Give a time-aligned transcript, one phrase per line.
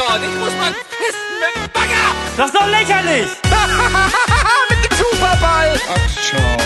[0.00, 0.22] dort.
[0.22, 2.06] Ich muss mal pissen mit dem Bagger.
[2.36, 3.28] Das ist doch lächerlich!
[4.70, 5.80] mit dem Superball.
[5.88, 6.56] Ach, schau.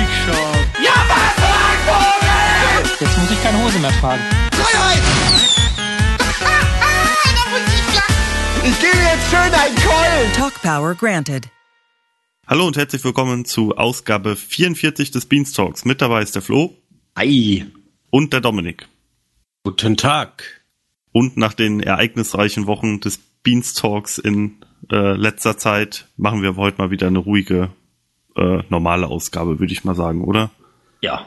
[0.00, 0.48] Ich schau.
[0.82, 1.34] Ja, was,
[1.86, 2.84] Vogel?
[3.00, 4.22] Jetzt muss ich keine Hose mehr tragen.
[4.52, 5.02] Freiheit.
[8.64, 10.32] ich gebe jetzt schön einen Keulen.
[10.34, 11.48] Talk Power granted.
[12.46, 15.84] Hallo und herzlich willkommen zu Ausgabe 44 des Beanstalks.
[15.84, 16.76] Mit dabei ist der Flo
[17.14, 17.66] Ei.
[18.10, 18.88] und der Dominik.
[19.62, 20.59] Guten Tag.
[21.12, 24.56] Und nach den ereignisreichen Wochen des Beanstalks in
[24.90, 27.70] äh, letzter Zeit machen wir heute mal wieder eine ruhige,
[28.36, 30.50] äh, normale Ausgabe, würde ich mal sagen, oder?
[31.00, 31.26] Ja.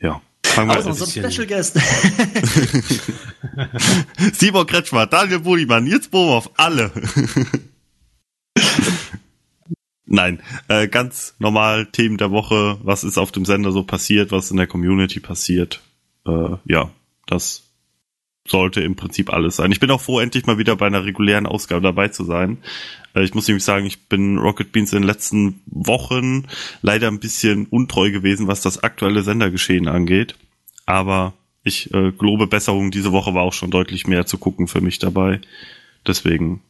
[0.00, 0.20] Ja.
[0.44, 0.92] Fangen wir Außer an.
[0.92, 1.78] unserem Special Guest.
[4.34, 6.90] Simon Kretschmer, Daniel Budimann, Nils Bohmhoff, alle.
[10.04, 14.50] Nein, äh, ganz normal Themen der Woche, was ist auf dem Sender so passiert, was
[14.50, 15.80] in der Community passiert.
[16.26, 16.90] Äh, ja,
[17.26, 17.62] das
[18.46, 19.72] sollte im Prinzip alles sein.
[19.72, 22.58] Ich bin auch froh, endlich mal wieder bei einer regulären Ausgabe dabei zu sein.
[23.14, 26.46] Äh, ich muss nämlich sagen, ich bin Rocket Beans in den letzten Wochen
[26.82, 30.34] leider ein bisschen untreu gewesen, was das aktuelle Sendergeschehen angeht.
[30.86, 32.90] Aber ich äh, gelobe Besserung.
[32.90, 35.40] Diese Woche war auch schon deutlich mehr zu gucken für mich dabei.
[36.06, 36.62] Deswegen,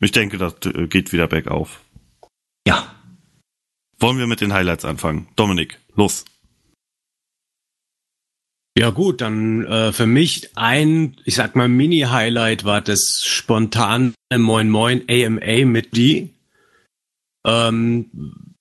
[0.00, 1.80] ich denke, das äh, geht wieder bergauf.
[2.66, 2.94] ja.
[4.00, 5.26] Wollen wir mit den Highlights anfangen?
[5.34, 6.24] Dominik, los.
[8.78, 14.70] Ja gut, dann äh, für mich ein, ich sag mal, Mini-Highlight war das spontane Moin
[14.70, 16.30] Moin AMA mit die.
[17.44, 18.54] Ähm,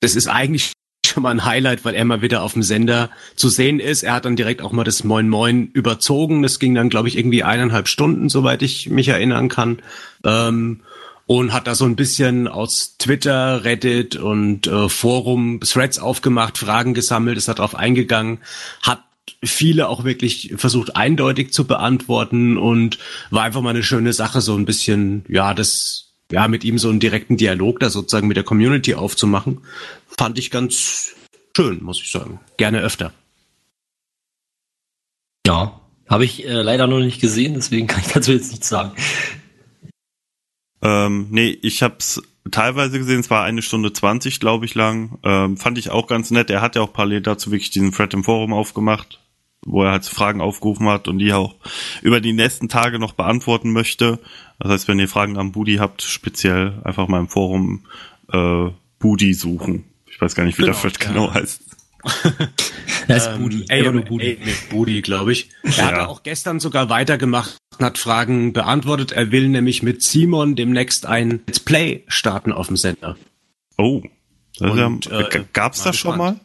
[0.00, 0.72] das ist eigentlich
[1.06, 4.02] schon mal ein Highlight, weil er mal wieder auf dem Sender zu sehen ist.
[4.02, 6.42] Er hat dann direkt auch mal das Moin Moin überzogen.
[6.42, 9.78] Das ging dann, glaube ich, irgendwie eineinhalb Stunden, soweit ich mich erinnern kann.
[10.22, 10.82] Ähm,
[11.24, 16.92] und hat da so ein bisschen aus Twitter, Reddit und äh, Forum Threads aufgemacht, Fragen
[16.92, 18.40] gesammelt, ist da drauf eingegangen,
[18.82, 19.02] hat
[19.42, 22.98] viele auch wirklich versucht eindeutig zu beantworten und
[23.30, 26.88] war einfach mal eine schöne Sache, so ein bisschen, ja, das, ja, mit ihm so
[26.88, 29.62] einen direkten Dialog da sozusagen mit der Community aufzumachen,
[30.18, 31.14] fand ich ganz
[31.56, 32.40] schön, muss ich sagen.
[32.56, 33.12] Gerne öfter.
[35.46, 35.80] Ja.
[36.08, 38.92] Habe ich äh, leider noch nicht gesehen, deswegen kann ich dazu jetzt nichts sagen.
[40.82, 45.18] Ähm, nee, ich hab's teilweise gesehen, es war eine Stunde zwanzig, glaube ich, lang.
[45.22, 46.50] Ähm, fand ich auch ganz nett.
[46.50, 49.20] Er hat ja auch parallel dazu wirklich diesen Thread im Forum aufgemacht,
[49.64, 51.54] wo er halt Fragen aufgerufen hat und die auch
[52.02, 54.18] über die nächsten Tage noch beantworten möchte.
[54.58, 57.84] Das heißt, wenn ihr Fragen am Budi habt, speziell einfach mal im Forum
[58.32, 59.84] äh, Budi suchen.
[60.06, 61.08] Ich weiß gar nicht, wie der Genau, Thread ja.
[61.08, 61.63] genau heißt.
[63.06, 63.56] Das ist Budi.
[63.58, 64.38] Nur ey, Budi.
[64.70, 65.50] Budi, glaube ich.
[65.62, 65.84] Er Ja.
[65.86, 69.12] hat auch gestern sogar weitergemacht und hat Fragen beantwortet.
[69.12, 73.16] Er will nämlich mit Simon demnächst ein Let's Play starten auf dem Sender.
[73.76, 74.02] Oh.
[74.60, 76.40] Und, äh, gab's das schon mal?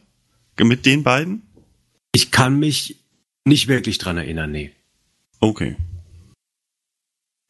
[0.58, 1.42] Mit den beiden?
[2.12, 2.96] Ich kann mich
[3.46, 4.72] nicht wirklich dran erinnern, nee.
[5.38, 5.76] Okay.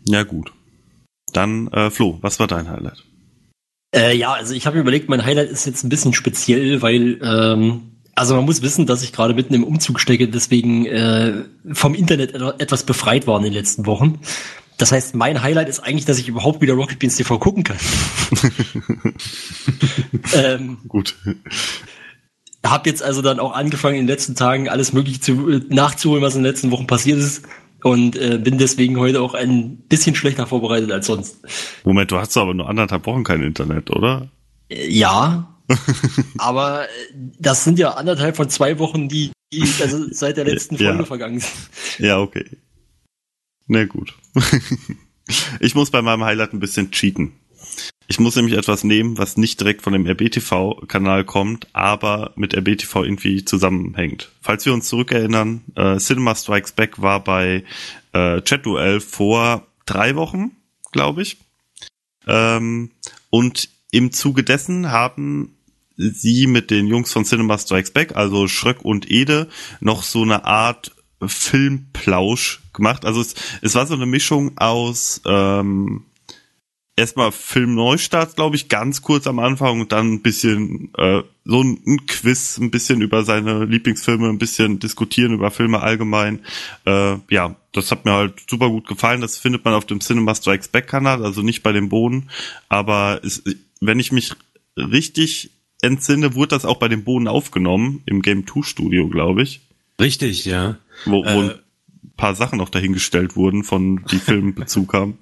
[0.04, 0.52] Ja, gut.
[1.32, 3.04] Dann, äh, Flo, was war dein Highlight?
[3.94, 7.18] Äh, ja, also ich habe mir überlegt, mein Highlight ist jetzt ein bisschen speziell, weil
[7.22, 7.82] ähm,
[8.20, 12.34] also man muss wissen, dass ich gerade mitten im Umzug stecke, deswegen äh, vom Internet
[12.34, 14.20] et- etwas befreit war in den letzten Wochen.
[14.76, 17.78] Das heißt, mein Highlight ist eigentlich, dass ich überhaupt wieder Rocket Beans TV gucken kann.
[20.34, 21.16] ähm, Gut.
[22.64, 26.22] hab jetzt also dann auch angefangen, in den letzten Tagen alles mögliche zu, äh, nachzuholen,
[26.22, 27.44] was in den letzten Wochen passiert ist.
[27.82, 31.38] Und äh, bin deswegen heute auch ein bisschen schlechter vorbereitet als sonst.
[31.84, 34.28] Moment, du hast aber nur anderthalb Wochen kein Internet, oder?
[34.68, 35.48] Äh, ja,
[36.38, 36.88] aber äh,
[37.38, 40.90] das sind ja anderthalb von zwei Wochen, die, die also seit der letzten Ja.
[40.90, 41.52] Folge vergangen sind.
[41.98, 42.44] Ja, okay.
[43.66, 44.14] Na gut.
[45.60, 47.32] ich muss bei meinem Highlight ein bisschen cheaten.
[48.08, 53.04] Ich muss nämlich etwas nehmen, was nicht direkt von dem RBTV-Kanal kommt, aber mit RBTV
[53.04, 54.32] irgendwie zusammenhängt.
[54.40, 57.62] Falls wir uns zurückerinnern, äh, Cinema Strikes Back war bei
[58.12, 60.50] äh, Chat-Duell vor drei Wochen,
[60.90, 61.36] glaube ich.
[62.26, 62.90] Ähm,
[63.30, 65.56] und im Zuge dessen haben
[66.00, 69.48] sie mit den Jungs von Cinema Strikes Back, also Schröck und Ede,
[69.80, 70.92] noch so eine Art
[71.24, 73.04] Filmplausch gemacht.
[73.04, 76.04] Also es, es war so eine Mischung aus ähm,
[76.96, 81.82] erstmal Filmneustart, glaube ich, ganz kurz am Anfang und dann ein bisschen äh, so ein,
[81.86, 86.40] ein Quiz, ein bisschen über seine Lieblingsfilme, ein bisschen diskutieren über Filme allgemein.
[86.86, 89.20] Äh, ja, das hat mir halt super gut gefallen.
[89.20, 92.30] Das findet man auf dem Cinema Strikes Back Kanal, also nicht bei den Bohnen.
[92.68, 93.42] Aber es,
[93.80, 94.32] wenn ich mich
[94.76, 95.50] richtig
[95.82, 99.60] entsinne, wurde das auch bei den Bohnen aufgenommen, im Game 2 Studio, glaube ich,
[100.00, 100.76] Richtig, ja.
[101.04, 101.50] wo, wo Äh.
[101.50, 105.18] ein paar Sachen noch dahingestellt wurden, von die Filmbezug haben.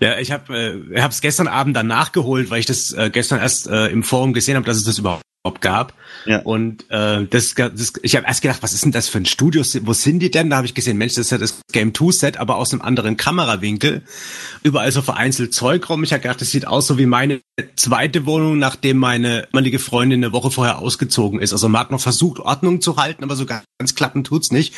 [0.00, 3.66] Ja, ich habe äh, hab's gestern Abend dann nachgeholt, weil ich das äh, gestern erst
[3.68, 5.92] äh, im Forum gesehen habe, dass es das überhaupt gab.
[6.24, 6.40] Ja.
[6.40, 9.62] Und äh, das, das ich habe erst gedacht, was ist denn das für ein Studio?
[9.82, 10.48] Wo sind die denn?
[10.48, 12.80] Da habe ich gesehen, Mensch, das ist ja das Game 2 Set, aber aus einem
[12.80, 14.02] anderen Kamerawinkel.
[14.62, 16.02] Überall so vereinzelt Zeug rum.
[16.02, 17.40] Ich habe gedacht, das sieht aus so wie meine
[17.76, 21.52] zweite Wohnung, nachdem meine ehemalige Freundin eine Woche vorher ausgezogen ist.
[21.52, 24.74] Also man hat noch versucht, Ordnung zu halten, aber so ganz klappen tut's nicht.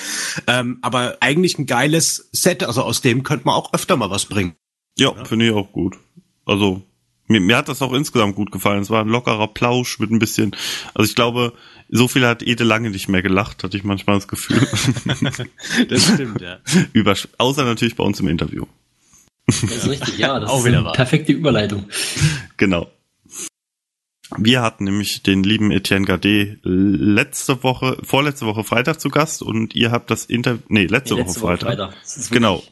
[0.49, 4.27] Ähm, aber eigentlich ein geiles Set, also aus dem könnte man auch öfter mal was
[4.27, 4.57] bringen.
[4.99, 5.97] Ja, finde ich auch gut.
[6.45, 6.83] Also
[7.29, 8.83] mir, mir hat das auch insgesamt gut gefallen.
[8.83, 10.55] Es war ein lockerer Plausch mit ein bisschen.
[10.95, 11.53] Also ich glaube,
[11.89, 14.67] so viel hat Ede lange nicht mehr gelacht, hatte ich manchmal das Gefühl.
[15.89, 16.59] Das stimmt, ja.
[16.93, 18.65] Über, außer natürlich bei uns im Interview.
[19.47, 20.41] Das ist richtig, ja.
[20.41, 20.93] Das Auch ist wieder eine wahr.
[20.93, 21.85] perfekte Überleitung.
[22.57, 22.91] Genau.
[24.37, 29.77] Wir hatten nämlich den lieben Etienne Gade letzte Woche, vorletzte Woche Freitag zu Gast und
[29.77, 31.95] ihr habt das Interview, nee, letzte, Nee, Woche Freitag.
[32.03, 32.63] Das ist Genau.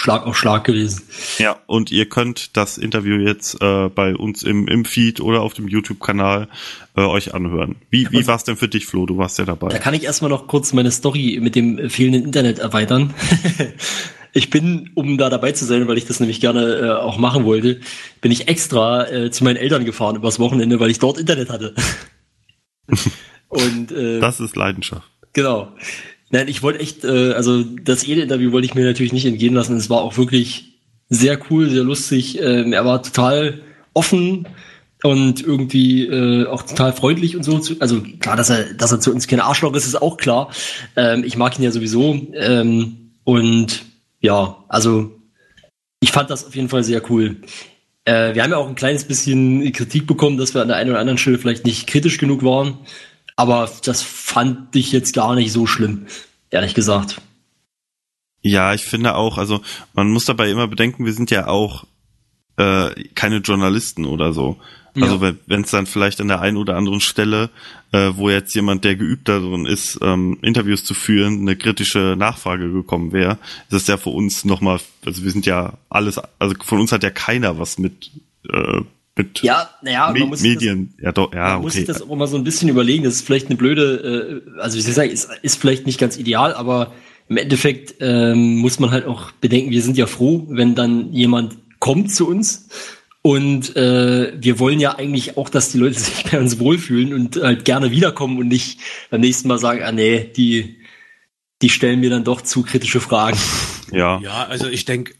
[0.00, 1.02] Schlag auf Schlag gewesen.
[1.38, 5.52] Ja, und ihr könnt das Interview jetzt äh, bei uns im, im Feed oder auf
[5.52, 6.48] dem YouTube-Kanal
[6.96, 7.76] äh, euch anhören.
[7.90, 9.04] Wie, wie war es denn für dich, Flo?
[9.04, 9.78] Du warst ja Da dabei.
[9.78, 13.12] kann ich erstmal noch kurz meine Story mit dem fehlenden Internet erweitern.
[14.32, 17.44] ich bin, um da dabei zu sein, weil ich das nämlich gerne äh, auch machen
[17.44, 17.80] wollte,
[18.22, 21.74] bin ich extra äh, zu meinen Eltern gefahren übers Wochenende, weil ich dort Internet hatte.
[23.48, 25.08] Und äh, Das ist Leidenschaft.
[25.34, 25.72] Genau.
[26.30, 29.76] Nein, ich wollte echt, äh, also das Ede-Interview wollte ich mir natürlich nicht entgehen lassen.
[29.76, 30.78] Es war auch wirklich
[31.08, 32.40] sehr cool, sehr lustig.
[32.40, 33.60] Ähm, er war total
[33.94, 34.46] offen
[35.02, 37.60] und irgendwie äh, auch total freundlich und so.
[37.80, 40.50] Also klar, dass er, dass er zu uns kein Arschloch ist, ist auch klar.
[40.94, 42.28] Ähm, ich mag ihn ja sowieso.
[42.34, 43.84] Ähm, und
[44.20, 45.20] ja, also
[46.00, 47.36] ich fand das auf jeden Fall sehr cool.
[48.04, 50.90] Äh, wir haben ja auch ein kleines bisschen Kritik bekommen, dass wir an der einen
[50.90, 52.78] oder anderen Stelle vielleicht nicht kritisch genug waren.
[53.40, 56.04] Aber das fand ich jetzt gar nicht so schlimm,
[56.50, 57.22] ehrlich gesagt.
[58.42, 59.62] Ja, ich finde auch, also
[59.94, 61.86] man muss dabei immer bedenken, wir sind ja auch
[62.58, 64.58] äh, keine Journalisten oder so.
[64.94, 65.04] Ja.
[65.04, 67.48] Also wenn es dann vielleicht an der einen oder anderen Stelle,
[67.92, 72.70] äh, wo jetzt jemand, der geübt darin ist, ähm, Interviews zu führen, eine kritische Nachfrage
[72.70, 73.38] gekommen wäre,
[73.70, 77.04] ist es ja für uns nochmal, also wir sind ja alles, also von uns hat
[77.04, 78.10] ja keiner was mit,
[78.52, 78.82] äh,
[79.22, 80.94] mit Ja, naja, Me man muss sich Medien.
[81.00, 81.92] ja, doch, Das, ja, man muss sich okay.
[81.92, 83.04] das auch mal so ein bisschen überlegen.
[83.04, 85.98] Das ist vielleicht eine blöde, äh, also wie soll ich sagen, ist, ist vielleicht nicht
[85.98, 86.92] ganz ideal, aber
[87.28, 91.58] im Endeffekt ähm, muss man halt auch bedenken, wir sind ja froh, wenn dann jemand
[91.78, 92.68] kommt zu uns.
[93.22, 97.36] Und äh, wir wollen ja eigentlich auch, dass die Leute sich bei uns wohlfühlen und
[97.36, 98.80] halt gerne wiederkommen und nicht
[99.10, 100.78] beim nächsten Mal sagen, ah nee, die,
[101.62, 103.38] die stellen mir dann doch zu kritische Fragen.
[103.92, 104.20] Ja.
[104.22, 105.14] Ja, also ich denke,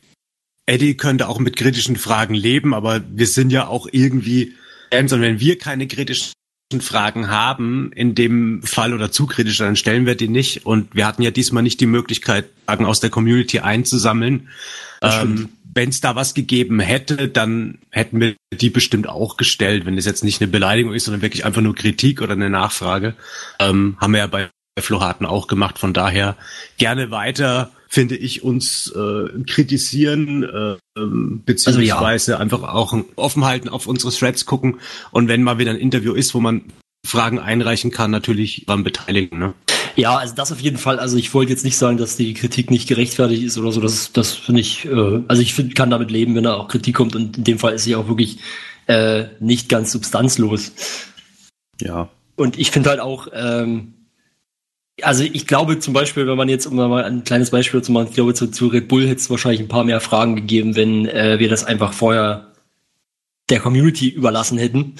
[0.70, 4.54] Eddie könnte auch mit kritischen Fragen leben, aber wir sind ja auch irgendwie,
[4.90, 5.12] ernst.
[5.12, 6.32] und wenn wir keine kritischen
[6.80, 10.64] Fragen haben, in dem Fall oder zu kritisch, dann stellen wir die nicht.
[10.66, 14.48] Und wir hatten ja diesmal nicht die Möglichkeit, Fragen aus der Community einzusammeln.
[15.02, 19.98] Ähm, wenn es da was gegeben hätte, dann hätten wir die bestimmt auch gestellt, wenn
[19.98, 23.16] es jetzt nicht eine Beleidigung ist, sondern wirklich einfach nur Kritik oder eine Nachfrage.
[23.58, 25.80] Ähm, haben wir ja bei Flo Harten auch gemacht.
[25.80, 26.36] Von daher
[26.78, 30.76] gerne weiter, finde ich, uns äh, kritisieren, äh,
[31.44, 34.76] beziehungsweise einfach auch offen halten, auf unsere Threads gucken
[35.10, 36.62] und wenn mal wieder ein Interview ist, wo man
[37.04, 39.38] Fragen einreichen kann, natürlich beim Beteiligen.
[39.38, 39.54] Ne?
[39.96, 41.00] Ja, also das auf jeden Fall.
[41.00, 43.80] Also ich wollte jetzt nicht sagen, dass die Kritik nicht gerechtfertigt ist oder so.
[43.80, 46.94] Das, das finde ich, äh, also ich find, kann damit leben, wenn da auch Kritik
[46.94, 48.38] kommt und in dem Fall ist sie auch wirklich
[48.86, 50.72] äh, nicht ganz substanzlos.
[51.80, 52.08] Ja.
[52.36, 53.94] Und ich finde halt auch, ähm,
[55.02, 58.08] also ich glaube zum Beispiel, wenn man jetzt, um mal ein kleines Beispiel zu machen,
[58.08, 61.06] ich glaube, zu, zu Red Bull hätte es wahrscheinlich ein paar mehr Fragen gegeben, wenn
[61.06, 62.52] äh, wir das einfach vorher
[63.50, 64.94] der Community überlassen hätten,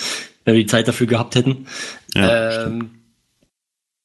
[0.44, 1.66] wenn wir die Zeit dafür gehabt hätten.
[2.14, 2.90] Ja, ähm,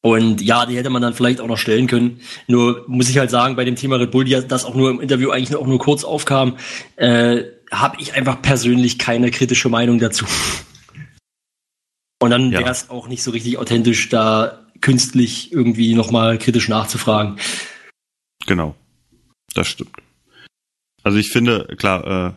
[0.01, 2.19] und ja, die hätte man dann vielleicht auch noch stellen können.
[2.46, 5.01] Nur muss ich halt sagen, bei dem Thema Red Bull, die das auch nur im
[5.01, 6.58] Interview eigentlich auch nur kurz aufkam,
[6.96, 10.25] äh, habe ich einfach persönlich keine kritische Meinung dazu.
[12.22, 12.60] Und dann Ja.
[12.60, 17.38] wäre es auch nicht so richtig authentisch, da künstlich irgendwie nochmal kritisch nachzufragen.
[18.46, 18.75] Genau.
[19.56, 19.96] Das stimmt.
[21.01, 22.34] Also ich finde, klar, äh,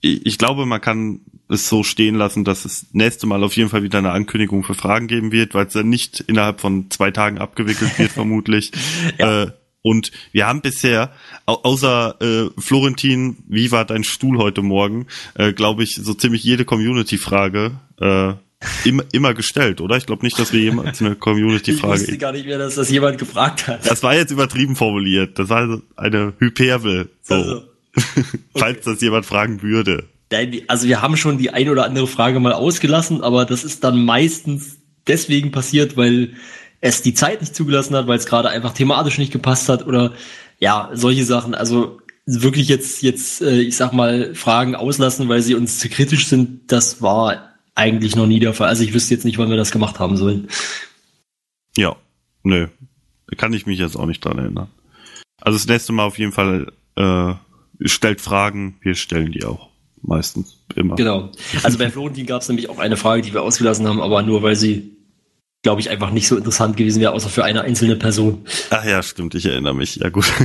[0.00, 1.20] ich, ich glaube, man kann
[1.50, 4.72] es so stehen lassen, dass es nächste Mal auf jeden Fall wieder eine Ankündigung für
[4.72, 8.72] Fragen geben wird, weil es dann nicht innerhalb von zwei Tagen abgewickelt wird, vermutlich.
[9.18, 9.42] Ja.
[9.42, 11.12] Äh, und wir haben bisher,
[11.44, 16.42] au außer äh, Florentin, wie war dein Stuhl heute Morgen, äh, glaube ich, so ziemlich
[16.42, 18.47] jede Community-Frage äh,
[18.84, 19.96] immer, immer gestellt, oder?
[19.96, 22.90] Ich glaube nicht, dass wir jemals eine Ich Community-Frage wusste gar nicht mehr, dass das
[22.90, 23.88] jemand gefragt hat.
[23.88, 25.38] das war jetzt übertrieben formuliert.
[25.38, 27.10] Das war eine Hyperbel.
[27.22, 27.34] So.
[27.34, 27.62] Also,
[28.56, 30.04] Falls das jemand fragen würde.
[30.30, 33.82] Nein, also wir haben schon die ein oder andere Frage mal ausgelassen, aber das ist
[33.82, 36.34] dann meistens deswegen passiert, weil
[36.80, 40.12] es die Zeit nicht zugelassen hat, weil es gerade einfach thematisch nicht gepasst hat oder
[40.58, 41.54] ja, solche Sachen.
[41.54, 46.28] Also wirklich jetzt, jetzt, äh, ich sag mal, Fragen auslassen, weil sie uns zu kritisch
[46.28, 47.47] sind, das war
[47.78, 48.68] eigentlich noch nie der Fall.
[48.68, 50.48] Also ich wüsste jetzt nicht, wann wir das gemacht haben sollen.
[51.76, 51.96] Ja,
[52.42, 52.68] nö.
[53.36, 54.68] Kann ich mich jetzt auch nicht dran erinnern.
[55.40, 57.34] Also das nächste Mal auf jeden Fall äh,
[57.80, 59.68] stellt Fragen, wir stellen die auch.
[60.00, 60.96] Meistens, immer.
[60.96, 61.32] Genau.
[61.62, 64.42] Also bei Florentin gab es nämlich auch eine Frage, die wir ausgelassen haben, aber nur
[64.42, 64.96] weil sie,
[65.62, 68.44] glaube ich, einfach nicht so interessant gewesen wäre, außer für eine einzelne Person.
[68.70, 69.96] Ach ja, stimmt, ich erinnere mich.
[69.96, 70.32] Ja gut.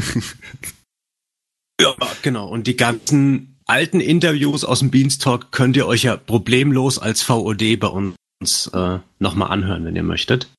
[1.81, 2.47] Ja, genau.
[2.47, 7.79] Und die ganzen alten Interviews aus dem Beanstalk könnt ihr euch ja problemlos als VOD
[7.79, 10.49] bei uns äh, nochmal anhören, wenn ihr möchtet.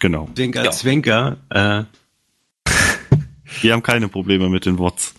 [0.00, 0.28] genau.
[0.34, 0.70] Zwinker, Ja.
[0.70, 1.36] Zwinker.
[1.50, 1.84] Äh,
[3.62, 5.14] Wir haben keine Probleme mit den Wots.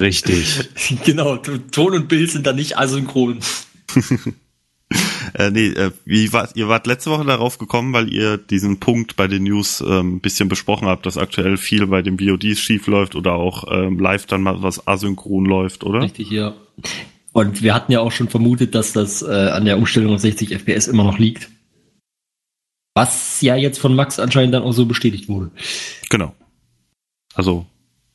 [0.00, 0.68] richtig.
[1.04, 3.40] genau, Ton und Bild sind da nicht asynchron.
[5.34, 9.16] Äh, nee, äh, wie wart, ihr wart letzte Woche darauf gekommen, weil ihr diesen Punkt
[9.16, 12.86] bei den News ähm, ein bisschen besprochen habt, dass aktuell viel bei den VODs schief
[12.86, 16.02] läuft oder auch ähm, live dann mal was asynchron läuft, oder?
[16.02, 16.54] Richtig, ja.
[17.32, 20.52] Und wir hatten ja auch schon vermutet, dass das äh, an der Umstellung auf 60
[20.52, 21.50] FPS immer noch liegt.
[22.94, 25.50] Was ja jetzt von Max anscheinend dann auch so bestätigt wurde.
[26.10, 26.32] Genau.
[27.34, 27.66] Also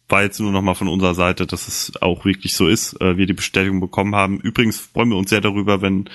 [0.10, 3.18] war jetzt nur noch mal von unserer Seite, dass es auch wirklich so ist, äh,
[3.18, 4.40] wir die Bestätigung bekommen haben.
[4.40, 6.10] Übrigens freuen wir uns sehr darüber, wenn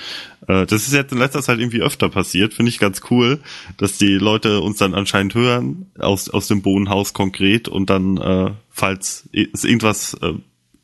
[0.49, 3.41] äh, das ist jetzt in letzter Zeit irgendwie öfter passiert, finde ich ganz cool,
[3.77, 8.51] dass die Leute uns dann anscheinend hören aus aus dem Bohnenhaus konkret und dann äh,
[8.69, 10.35] falls es irgendwas äh,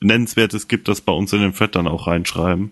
[0.01, 2.71] nennenswertes gibt, das bei uns in den Thread dann auch reinschreiben.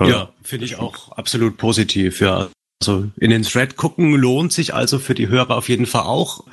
[0.00, 2.48] Ja, finde ich auch absolut positiv, ja.
[2.80, 6.44] Also in den Thread gucken lohnt sich also für die Hörer auf jeden Fall auch.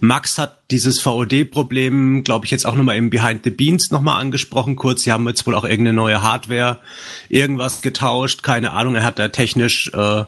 [0.00, 4.74] Max hat dieses VOD-Problem, glaube ich, jetzt auch nochmal im Behind the Beans nochmal angesprochen
[4.74, 5.02] kurz.
[5.02, 6.80] Sie haben jetzt wohl auch irgendeine neue Hardware,
[7.28, 8.96] irgendwas getauscht, keine Ahnung.
[8.96, 10.24] Er hat da technisch äh,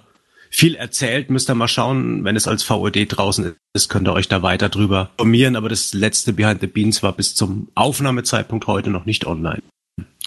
[0.51, 1.31] viel erzählt.
[1.31, 4.69] Müsst ihr mal schauen, wenn es als VOD draußen ist, könnt ihr euch da weiter
[4.69, 5.57] drüber informieren.
[5.57, 9.63] Aber das letzte Behind the Beans war bis zum Aufnahmezeitpunkt heute noch nicht online.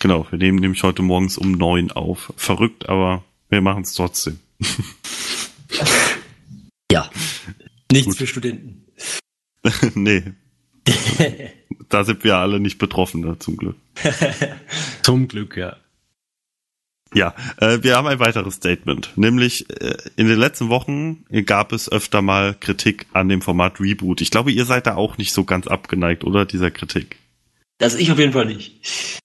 [0.01, 2.33] Genau, wir nehmen nämlich heute morgens um neun auf.
[2.35, 4.39] Verrückt, aber wir machen es trotzdem.
[6.91, 7.09] Ja.
[7.91, 8.17] Nichts Gut.
[8.17, 8.85] für Studenten.
[9.95, 10.23] nee.
[11.89, 13.75] da sind wir alle nicht betroffen, ne, zum Glück.
[15.03, 15.77] Zum Glück, ja.
[17.13, 21.91] Ja, äh, wir haben ein weiteres Statement, nämlich äh, in den letzten Wochen gab es
[21.91, 24.21] öfter mal Kritik an dem Format Reboot.
[24.21, 27.17] Ich glaube, ihr seid da auch nicht so ganz abgeneigt, oder dieser Kritik?
[27.77, 29.19] Das ich auf jeden Fall nicht.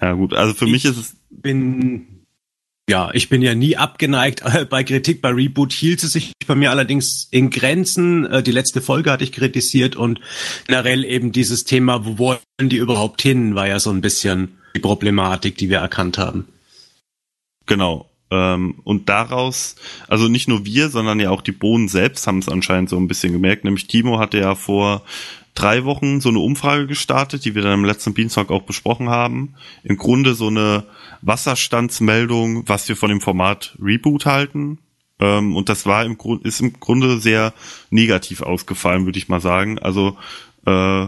[0.00, 2.13] Ja gut, also für Ich- mich ist es bin
[2.88, 5.22] ja, ich bin ja nie abgeneigt bei Kritik.
[5.22, 8.26] Bei Reboot hielt es sich bei mir allerdings in Grenzen.
[8.26, 10.20] Äh, Die letzte Folge hatte ich kritisiert und
[10.66, 14.80] generell eben dieses Thema, wo wollen die überhaupt hin, war ja so ein bisschen die
[14.80, 16.46] Problematik, die wir erkannt haben.
[17.66, 18.10] Genau.
[18.30, 19.76] Ähm, und daraus,
[20.08, 23.08] also nicht nur wir, sondern ja auch die Bohnen selbst haben es anscheinend so ein
[23.08, 23.64] bisschen gemerkt.
[23.64, 25.04] Nämlich Timo hatte ja vor
[25.54, 29.54] drei Wochen so eine Umfrage gestartet, die wir dann im letzten Beanstalk auch besprochen haben.
[29.82, 30.84] Im Grunde so eine
[31.22, 34.78] Wasserstandsmeldung, was wir von dem Format Reboot halten.
[35.20, 37.54] Ähm, und das war im Grunde, ist im Grunde sehr
[37.90, 39.78] negativ ausgefallen, würde ich mal sagen.
[39.78, 40.16] Also
[40.66, 41.06] äh,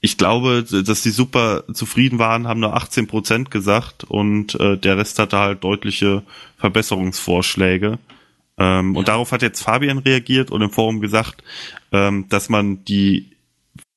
[0.00, 4.96] ich glaube, dass die super zufrieden waren, haben nur 18 Prozent gesagt und äh, der
[4.96, 6.22] Rest hatte halt deutliche
[6.56, 7.98] Verbesserungsvorschläge.
[8.58, 11.42] Ähm, Und darauf hat jetzt Fabian reagiert und im Forum gesagt,
[11.92, 13.30] ähm, dass man die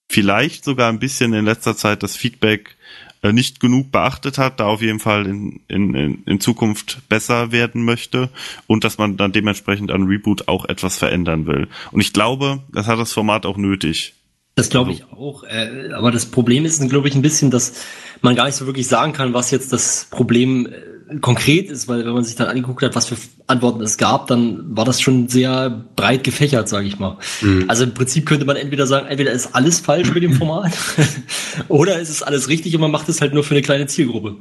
[0.09, 2.75] vielleicht sogar ein bisschen in letzter Zeit das Feedback
[3.23, 7.85] äh, nicht genug beachtet hat, da auf jeden Fall in, in, in, Zukunft besser werden
[7.85, 8.29] möchte
[8.67, 11.67] und dass man dann dementsprechend an Reboot auch etwas verändern will.
[11.91, 14.15] Und ich glaube, das hat das Format auch nötig.
[14.55, 15.43] Das glaube ich auch.
[15.43, 17.85] Äh, aber das Problem ist, glaube ich, ein bisschen, dass
[18.21, 20.71] man gar nicht so wirklich sagen kann, was jetzt das Problem äh,
[21.19, 24.75] konkret ist, weil wenn man sich dann angeguckt hat, was für Antworten es gab, dann
[24.75, 27.17] war das schon sehr breit gefächert, sage ich mal.
[27.67, 30.71] Also im Prinzip könnte man entweder sagen, entweder ist alles falsch mit dem Format
[31.67, 34.37] oder ist es alles richtig und man macht es halt nur für eine kleine Zielgruppe.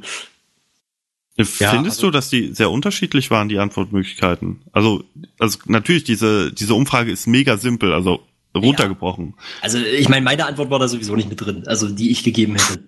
[1.37, 4.61] Ja, Findest also- du, dass die sehr unterschiedlich waren, die Antwortmöglichkeiten?
[4.71, 5.03] Also,
[5.39, 8.21] also natürlich, diese, diese Umfrage ist mega simpel, also
[8.55, 9.35] runtergebrochen.
[9.61, 12.55] Also ich meine, meine Antwort war da sowieso nicht mit drin, also die ich gegeben
[12.55, 12.83] hätte.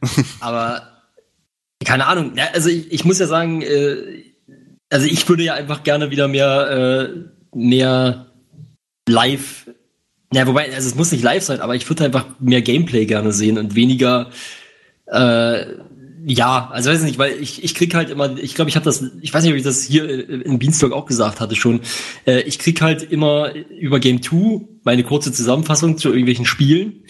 [0.40, 0.89] Aber
[1.84, 2.32] keine Ahnung.
[2.52, 4.24] Also ich, ich muss ja sagen, äh,
[4.90, 8.26] also ich würde ja einfach gerne wieder mehr, äh, mehr
[9.08, 9.70] live.
[10.32, 13.32] Ja, wobei, also es muss nicht live sein, aber ich würde einfach mehr Gameplay gerne
[13.32, 14.30] sehen und weniger.
[15.06, 15.64] Äh,
[16.26, 18.84] ja, also weiß ich nicht, weil ich, ich krieg halt immer, ich glaube, ich habe
[18.84, 21.80] das, ich weiß nicht, ob ich das hier äh, in Beanstalk auch gesagt hatte schon,
[22.26, 27.04] äh, ich krieg halt immer über Game 2 meine kurze Zusammenfassung zu irgendwelchen Spielen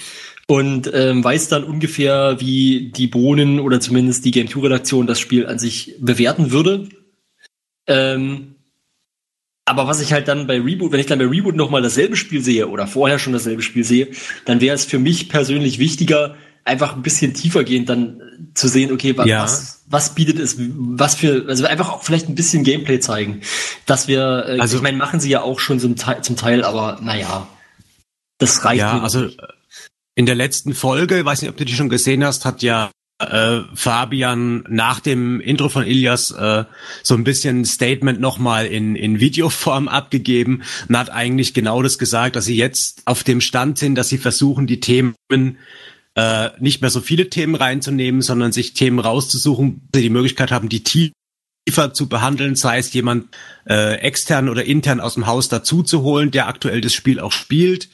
[0.50, 5.20] und ähm, weiß dann ungefähr, wie die Bohnen oder zumindest die Game 2 Redaktion das
[5.20, 6.88] Spiel an sich bewerten würde.
[7.86, 8.56] Ähm,
[9.64, 12.42] aber was ich halt dann bei Reboot, wenn ich dann bei Reboot nochmal dasselbe Spiel
[12.42, 14.08] sehe oder vorher schon dasselbe Spiel sehe,
[14.44, 18.20] dann wäre es für mich persönlich wichtiger, einfach ein bisschen tiefer gehend dann
[18.54, 19.44] zu sehen, okay, wa Ja.
[19.44, 23.42] was, was bietet es, was für, also einfach auch vielleicht ein bisschen Gameplay zeigen,
[23.86, 26.64] dass wir, äh, Also- ich meine, machen sie ja auch schon zum Teil, zum Teil
[26.64, 27.46] aber naja,
[28.38, 29.38] das reicht Ja, also nicht.
[29.38, 29.46] äh,
[30.20, 33.60] in der letzten Folge, weiß nicht, ob du die schon gesehen hast, hat ja äh,
[33.72, 36.64] Fabian nach dem Intro von Ilias äh,
[37.02, 42.36] so ein bisschen Statement nochmal in, in Videoform abgegeben und hat eigentlich genau das gesagt,
[42.36, 45.14] dass sie jetzt auf dem Stand sind, dass sie versuchen, die Themen
[46.16, 50.68] äh, nicht mehr so viele Themen reinzunehmen, sondern sich Themen rauszusuchen, die die Möglichkeit haben,
[50.68, 53.34] die tiefer zu behandeln, sei es jemand
[53.66, 57.32] äh, extern oder intern aus dem Haus dazu zu holen, der aktuell das Spiel auch
[57.32, 57.88] spielt.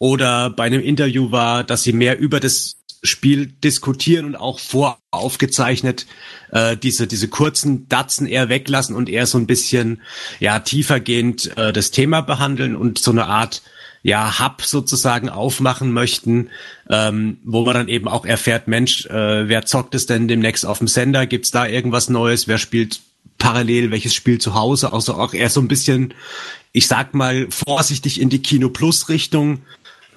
[0.00, 6.06] Oder bei einem Interview war, dass sie mehr über das Spiel diskutieren und auch voraufgezeichnet
[6.52, 10.00] äh, diese diese kurzen Datzen eher weglassen und eher so ein bisschen
[10.38, 13.62] ja tiefergehend äh, das Thema behandeln und so eine Art
[14.02, 16.48] ja Hub sozusagen aufmachen möchten,
[16.88, 20.78] ähm, wo man dann eben auch erfährt, Mensch, äh, wer zockt es denn demnächst auf
[20.78, 21.26] dem Sender?
[21.26, 22.48] Gibt's da irgendwas Neues?
[22.48, 23.00] Wer spielt
[23.38, 24.94] parallel welches Spiel zu Hause?
[24.94, 26.14] Also auch eher so ein bisschen,
[26.72, 29.60] ich sag mal vorsichtig in die Kino Plus Richtung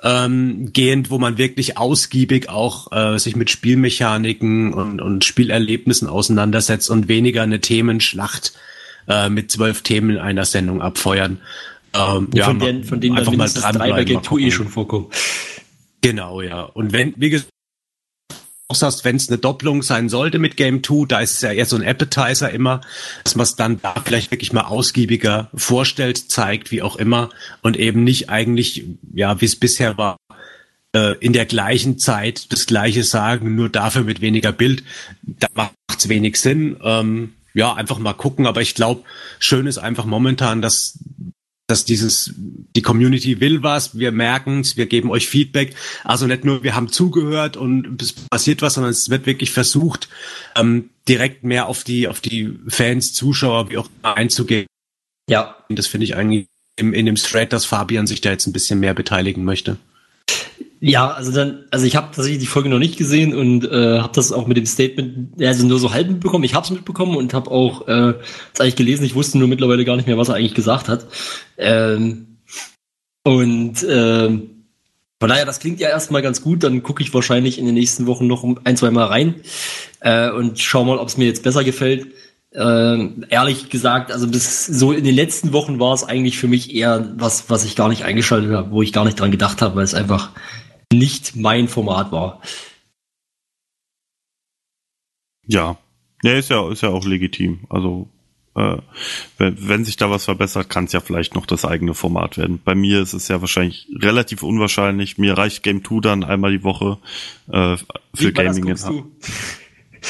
[0.03, 6.89] ähm, gehend, wo man wirklich ausgiebig auch äh, sich mit Spielmechaniken und, und Spielerlebnissen auseinandersetzt
[6.89, 8.53] und weniger eine Themenschlacht
[9.07, 11.39] äh, mit zwölf Themen in einer Sendung abfeuern.
[11.95, 14.51] Ähm, von, mal- denen, von denen einfach mal mindestens drei bei Game mal 2 eh
[14.51, 15.07] schon vorkommen.
[16.01, 16.63] Genau, ja.
[16.63, 17.50] Und wenn, wie gesagt,
[18.74, 21.51] auch sagst, wenn es eine Doppelung sein sollte mit Game 2, da ist es ja
[21.51, 22.82] eher so ein Appetizer immer,
[23.24, 27.30] dass man es dann da vielleicht wirklich mal ausgiebiger vorstellt, zeigt, wie auch immer,
[27.62, 30.18] und eben nicht eigentlich, ja, wie es bisher war,
[30.96, 34.84] äh, in der gleichen Zeit das Gleiche sagen, nur dafür mit weniger Bild.
[35.22, 36.77] Da macht's wenig Sinn.
[36.84, 39.03] Ähm, ja, einfach mal gucken, aber ich glaube,
[39.38, 40.98] schön ist einfach momentan, dass
[41.67, 45.75] dass dieses, die Community will was, wir merken's, wir geben euch Feedback.
[46.03, 50.10] Also nicht nur, wir haben zugehört und es passiert was, sondern es wird wirklich versucht,
[50.55, 54.67] ähm, direkt mehr auf die, auf die Fans, Zuschauer, wie auch immer einzugehen.
[55.29, 58.48] Ja, Und das finde ich eigentlich im, in dem Thread, dass Fabian sich da jetzt
[58.48, 59.77] ein bisschen mehr beteiligen möchte.
[60.86, 64.12] Ja, also dann, also ich habe tatsächlich die Folge noch nicht gesehen und äh, habe
[64.13, 66.44] das auch mit dem Statement, also nur so halb mitbekommen.
[66.44, 68.16] Ich habe es mitbekommen und habe auch äh,
[68.51, 69.05] das eigentlich gelesen.
[69.05, 71.07] Ich wusste nur mittlerweile gar nicht mehr, was er eigentlich gesagt hat.
[71.57, 72.40] Ähm,
[73.24, 74.66] und ähm,
[75.22, 76.66] von daher, das klingt ja erstmal ganz gut.
[76.66, 79.36] Dann gucke ich wahrscheinlich in den nächsten Wochen noch ein, zwei Mal rein
[80.01, 82.07] äh, und schau mal, ob es mir jetzt besser gefällt.
[82.53, 86.75] Ähm, ehrlich gesagt, also bis so in den letzten Wochen war es eigentlich für mich
[86.75, 89.77] eher was, was ich gar nicht eingeschaltet habe, wo ich gar nicht dran gedacht habe,
[89.77, 90.31] weil es einfach
[90.94, 92.42] nicht mein Format war.
[95.46, 95.77] Ja.
[96.24, 97.66] Ja, ist ja, ist ja auch legitim.
[97.70, 98.10] Also,
[98.56, 98.77] äh,
[99.38, 102.62] wenn, wenn sich da was verbessert, kann es ja vielleicht noch das eigene Format werden.
[102.64, 105.18] Bei mir ist es ja wahrscheinlich relativ unwahrscheinlich.
[105.18, 106.98] Mir reicht Game 2 dann einmal die Woche
[107.48, 108.75] äh, für Wie das, Gaming.
[108.75, 109.12] du?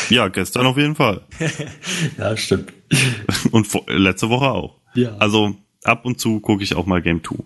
[0.09, 1.21] Ja, gestern auf jeden Fall.
[2.17, 2.73] Ja, stimmt.
[3.51, 4.79] Und vor, letzte Woche auch.
[4.95, 5.15] Ja.
[5.17, 7.37] Also ab und zu gucke ich auch mal Game 2.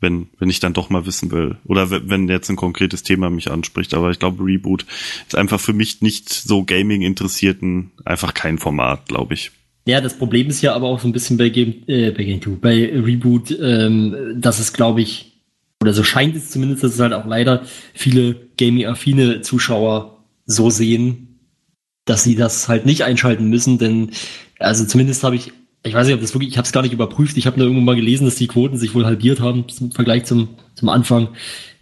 [0.00, 1.56] Wenn, wenn ich dann doch mal wissen will.
[1.64, 3.94] Oder wenn jetzt ein konkretes Thema mich anspricht.
[3.94, 4.86] Aber ich glaube, Reboot
[5.26, 9.50] ist einfach für mich nicht so Gaming-Interessierten einfach kein Format, glaube ich.
[9.88, 12.42] Ja, das Problem ist ja aber auch so ein bisschen bei Game, äh, bei Game
[12.42, 15.40] 2, bei Reboot, ähm, dass es, glaube ich,
[15.80, 21.40] oder so scheint es zumindest, dass es halt auch leider viele gaming-affine Zuschauer so sehen,
[22.04, 24.10] dass sie das halt nicht einschalten müssen, denn
[24.58, 26.92] also zumindest habe ich, ich weiß nicht, ob das wirklich, ich habe es gar nicht
[26.92, 29.92] überprüft, ich habe nur irgendwo mal gelesen, dass die Quoten sich wohl halbiert haben im
[29.92, 31.28] Vergleich zum, zum Anfang,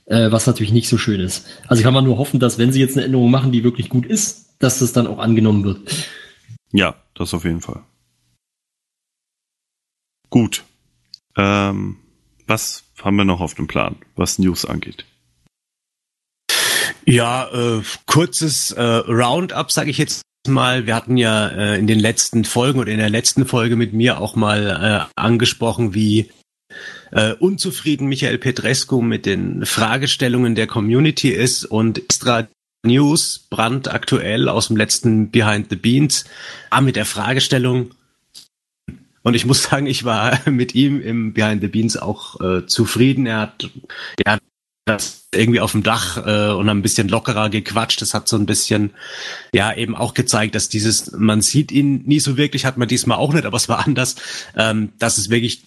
[0.07, 1.47] äh, was natürlich nicht so schön ist.
[1.67, 4.07] Also kann man nur hoffen, dass wenn sie jetzt eine Änderung machen, die wirklich gut
[4.07, 5.81] ist, dass das dann auch angenommen wird.
[6.73, 7.83] Ja, das auf jeden Fall.
[10.31, 10.65] Gut.
[11.37, 11.97] Ähm,
[12.47, 15.05] was haben wir noch auf dem Plan, was News angeht?
[17.05, 20.87] Ja, äh, kurzes äh, Roundup, sage ich jetzt mal.
[20.87, 24.21] Wir hatten ja äh, in den letzten Folgen oder in der letzten Folge mit mir
[24.21, 26.31] auch mal äh, angesprochen, wie
[27.13, 32.49] äh, unzufrieden Michael Petrescu mit den Fragestellungen der Community ist und extra
[32.85, 36.25] News brandaktuell aus dem letzten Behind the Beans
[36.71, 37.93] ah, mit der Fragestellung.
[39.23, 43.27] Und ich muss sagen, ich war mit ihm im Behind the Beans auch äh, zufrieden.
[43.27, 43.71] Er hat,
[44.27, 44.41] hat
[44.87, 48.01] das irgendwie auf dem Dach äh, und ein bisschen lockerer gequatscht.
[48.01, 48.91] Das hat so ein bisschen,
[49.53, 53.19] ja, eben auch gezeigt, dass dieses, man sieht ihn nie so wirklich, hat man diesmal
[53.19, 54.15] auch nicht, aber es war anders,
[54.57, 55.65] ähm, dass es wirklich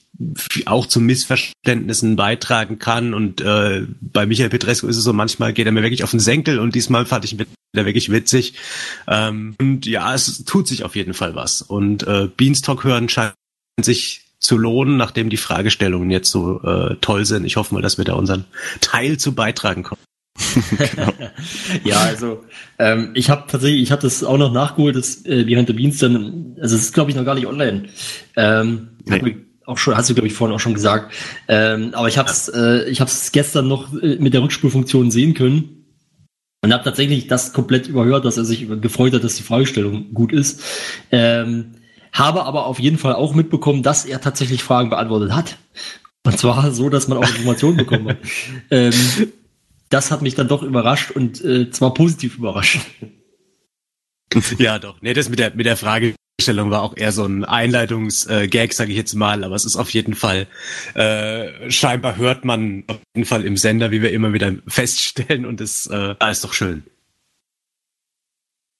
[0.65, 3.13] auch zu Missverständnissen beitragen kann.
[3.13, 6.21] Und äh, bei Michael Petrescu ist es so, manchmal geht er mir wirklich auf den
[6.21, 8.53] Senkel und diesmal fand ich ihn wieder wirklich witzig.
[9.05, 11.62] Ähm, und ja, es tut sich auf jeden Fall was.
[11.62, 13.34] Und äh, Beanstalk hören scheint
[13.82, 17.45] sich zu lohnen, nachdem die Fragestellungen jetzt so äh, toll sind.
[17.45, 18.45] Ich hoffe mal, dass wir da unseren
[18.82, 20.02] Teil zu beitragen können.
[21.84, 22.43] ja, also
[22.78, 25.97] ähm, ich habe tatsächlich, ich habe das auch noch nachgeholt, das äh, Behind the Beans
[25.97, 27.89] dann, also es ist glaube ich noch gar nicht online.
[28.36, 29.38] Ähm, Nee.
[29.65, 31.13] auch schon, hast du glaube ich vorhin auch schon gesagt.
[31.47, 35.12] Ähm, aber ich habe es, äh, ich habe es gestern noch äh, mit der Rückspulfunktion
[35.12, 35.86] sehen können
[36.62, 40.32] und habe tatsächlich das komplett überhört, dass er sich gefreut hat, dass die Fragestellung gut
[40.32, 40.62] ist.
[41.12, 41.71] Ähm,
[42.12, 45.58] habe aber auf jeden Fall auch mitbekommen, dass er tatsächlich Fragen beantwortet hat.
[46.26, 48.17] Und zwar so, dass man auch Informationen bekommen hat.
[48.72, 48.93] Ähm,
[49.89, 52.80] das hat mich dann doch überrascht und äh, zwar positiv überrascht.
[54.60, 55.02] Ja, doch.
[55.02, 58.98] Nee, das mit der, mit der Fragestellung war auch eher so ein Einleitungs-Gag, sage ich
[58.98, 60.45] jetzt mal, aber es ist auf jeden Fall,
[60.93, 65.60] äh, scheinbar hört man auf jeden Fall im Sender, wie wir immer wieder feststellen und
[65.60, 66.84] das äh, ist doch schön.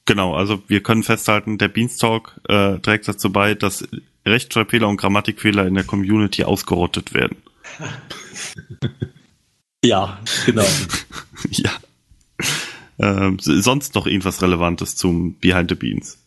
[0.10, 3.88] Genau, also wir können festhalten, der Beanstalk äh, trägt dazu bei, dass
[4.26, 7.38] Rechtschreibfehler und Grammatikfehler in der Community ausgerottet werden.
[9.86, 10.65] Ja, genau.
[11.52, 11.72] ja.
[12.98, 16.17] Ähm, sonst noch irgendwas Relevantes zum Behind the Beans?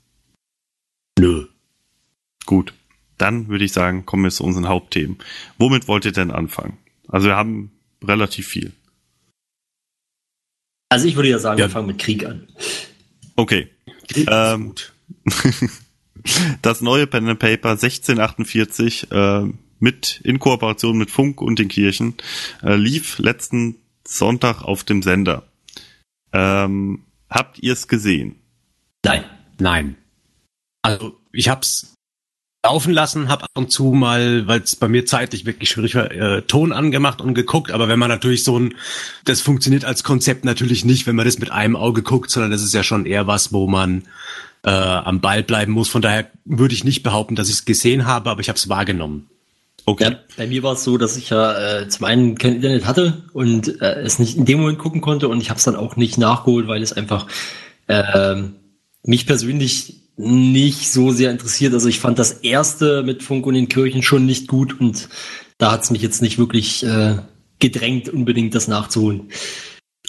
[1.18, 1.48] Nö.
[2.46, 2.72] Gut.
[3.18, 5.18] Dann würde ich sagen, kommen wir zu unseren Hauptthemen.
[5.58, 6.78] Womit wollt ihr denn anfangen?
[7.08, 8.72] Also wir haben relativ viel.
[10.88, 11.66] Also ich würde ja sagen, Ja.
[11.66, 12.48] wir fangen mit Krieg an.
[13.36, 13.68] Okay.
[14.28, 14.92] Ähm, gut.
[16.62, 19.46] Das neue Pen and Paper 1648 äh,
[19.80, 22.14] mit in Kooperation mit Funk und den Kirchen
[22.62, 25.48] äh, lief letzten Sonntag auf dem Sender.
[26.32, 28.36] Ähm, habt ihr es gesehen?
[29.04, 29.24] Nein.
[29.58, 29.96] Nein.
[30.82, 31.94] Also ich hab's
[32.64, 36.10] laufen lassen, hab ab und zu mal, weil es bei mir zeitlich wirklich schwierig war,
[36.10, 37.72] äh, Ton angemacht und geguckt.
[37.72, 38.74] Aber wenn man natürlich so ein,
[39.24, 42.62] das funktioniert als Konzept natürlich nicht, wenn man das mit einem Auge guckt, sondern das
[42.62, 44.04] ist ja schon eher was, wo man
[44.64, 45.88] äh, am Ball bleiben muss.
[45.88, 48.68] Von daher würde ich nicht behaupten, dass ich es gesehen habe, aber ich habe es
[48.68, 49.28] wahrgenommen.
[49.84, 50.04] Okay.
[50.04, 53.24] Ja, bei mir war es so, dass ich ja äh, zum einen kein Internet hatte
[53.32, 55.96] und äh, es nicht in dem Moment gucken konnte und ich habe es dann auch
[55.96, 57.26] nicht nachgeholt, weil es einfach
[57.88, 58.54] ähm,
[59.02, 61.72] mich persönlich nicht so sehr interessiert.
[61.74, 65.08] Also ich fand das erste mit Funk und den Kirchen schon nicht gut und
[65.58, 67.18] da hat es mich jetzt nicht wirklich äh,
[67.58, 69.30] gedrängt, unbedingt das nachzuholen.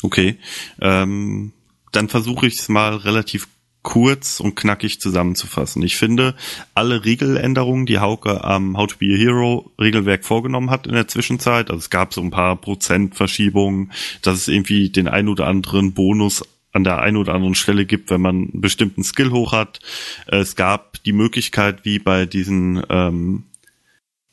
[0.02, 0.38] Okay.
[0.82, 1.54] Ähm,
[1.92, 3.48] dann versuche ich es mal relativ
[3.84, 5.84] kurz und knackig zusammenzufassen.
[5.84, 6.36] Ich finde,
[6.74, 11.08] alle Regeländerungen, die Hauke am How to be a Hero Regelwerk vorgenommen hat in der
[11.08, 15.94] Zwischenzeit, also es gab so ein paar Prozentverschiebungen, dass es irgendwie den ein oder anderen
[15.94, 19.80] Bonus an der einen oder anderen Stelle gibt, wenn man einen bestimmten Skill hoch hat.
[20.28, 23.44] Es gab die Möglichkeit, wie bei diesen ähm,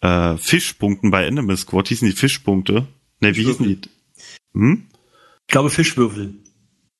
[0.00, 2.86] äh, Fischpunkten bei Enemy Squad, hießen die Fischpunkte?
[3.20, 3.78] Ne, wie hießen die?
[4.54, 4.86] Hm?
[5.46, 6.34] Ich glaube Fischwürfel.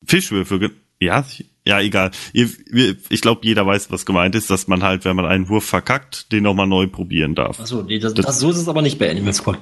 [0.05, 1.25] Fischwürfel, ja,
[1.67, 2.11] ja, egal.
[2.33, 6.31] Ich glaube, jeder weiß, was gemeint ist, dass man halt, wenn man einen Wurf verkackt,
[6.33, 7.61] den nochmal neu probieren darf.
[7.61, 9.59] Achso, nee, das, Das- das, so ist es aber nicht bei Animal Squad.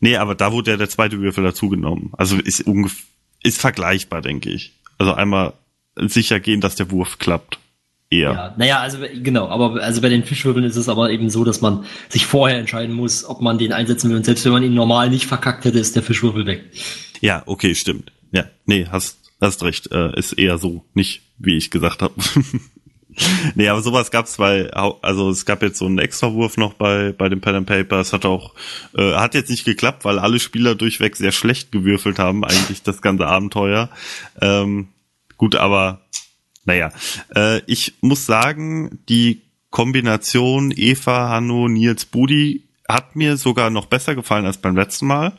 [0.00, 2.10] Nee, aber da wurde ja der zweite Würfel dazugenommen.
[2.12, 3.04] Also ist ungef
[3.42, 4.72] ist vergleichbar, denke ich.
[4.98, 5.54] Also einmal
[5.96, 7.58] sicher gehen, dass der Wurf klappt.
[8.10, 8.32] Eher.
[8.32, 11.62] Ja, naja, also genau, aber also bei den Fischwürfeln ist es aber eben so, dass
[11.62, 14.18] man sich vorher entscheiden muss, ob man den einsetzen will.
[14.18, 16.62] Und selbst wenn man ihn normal nicht verkackt hätte, ist der Fischwürfel weg.
[17.22, 18.12] Ja, okay, stimmt.
[18.30, 19.90] Ja, nee, hast, hast recht.
[19.92, 22.14] Äh, ist eher so, nicht wie ich gesagt habe.
[23.54, 27.28] nee, aber sowas gab's Hau- also es gab jetzt so einen Extrawurf noch bei, bei
[27.28, 28.00] dem Pen and Paper.
[28.00, 28.54] Es hat auch,
[28.96, 33.02] äh, hat jetzt nicht geklappt, weil alle Spieler durchweg sehr schlecht gewürfelt haben, eigentlich das
[33.02, 33.90] ganze Abenteuer.
[34.40, 34.88] Ähm,
[35.36, 36.00] gut, aber
[36.64, 36.92] naja,
[37.34, 44.14] äh, ich muss sagen, die Kombination Eva, Hanno, Nils, Budi hat mir sogar noch besser
[44.14, 45.32] gefallen als beim letzten Mal.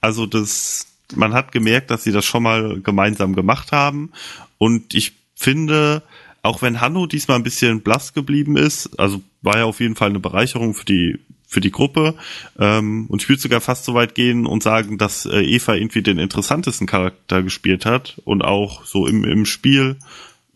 [0.00, 4.12] Also das, man hat gemerkt, dass sie das schon mal gemeinsam gemacht haben.
[4.58, 6.02] Und ich finde,
[6.42, 10.10] auch wenn Hanno diesmal ein bisschen blass geblieben ist, also war ja auf jeden Fall
[10.10, 12.14] eine Bereicherung für die für die Gruppe.
[12.58, 16.02] Ähm, und ich würde sogar fast so weit gehen und sagen, dass äh, Eva irgendwie
[16.02, 19.98] den interessantesten Charakter gespielt hat und auch so im, im Spiel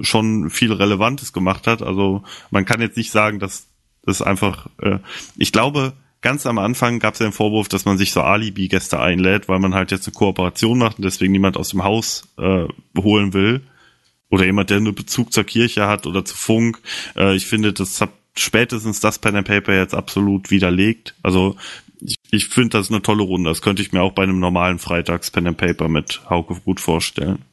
[0.01, 1.83] schon viel Relevantes gemacht hat.
[1.83, 3.67] Also man kann jetzt nicht sagen, dass
[4.05, 4.99] das einfach, äh,
[5.37, 8.99] ich glaube, ganz am Anfang gab es ja den Vorwurf, dass man sich so Alibi-Gäste
[8.99, 12.67] einlädt, weil man halt jetzt eine Kooperation macht und deswegen niemand aus dem Haus äh,
[12.97, 13.61] holen will.
[14.29, 16.81] Oder jemand, der nur Bezug zur Kirche hat oder zu Funk.
[17.17, 21.15] Äh, ich finde, das hat spätestens das Pen and Paper jetzt absolut widerlegt.
[21.23, 21.57] Also
[22.01, 23.51] ich, ich finde, das ist eine tolle Runde.
[23.51, 26.81] Das könnte ich mir auch bei einem normalen Freitags Pen and Paper mit Hauke gut
[26.81, 27.45] vorstellen.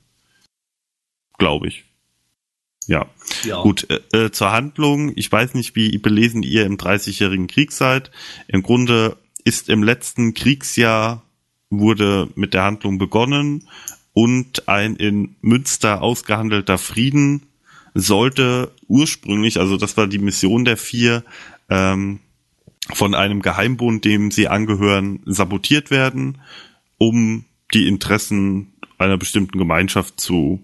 [1.38, 1.86] Glaube ich.
[2.88, 3.08] Ja.
[3.44, 3.62] Ja.
[3.62, 5.14] Gut, äh, äh, zur Handlung.
[5.16, 8.12] Ich weiß nicht, wie belesen ihr im 30-jährigen Krieg seid.
[8.48, 11.24] Im Grunde ist im letzten Kriegsjahr
[11.70, 13.68] wurde mit der Handlung begonnen
[14.14, 17.44] und ein in Münster ausgehandelter Frieden
[17.94, 21.24] sollte ursprünglich, also das war die Mission der vier,
[21.70, 22.20] ähm,
[22.94, 26.40] von einem Geheimbund, dem sie angehören, sabotiert werden,
[26.98, 30.64] um die Interessen einer bestimmten Gemeinschaft zu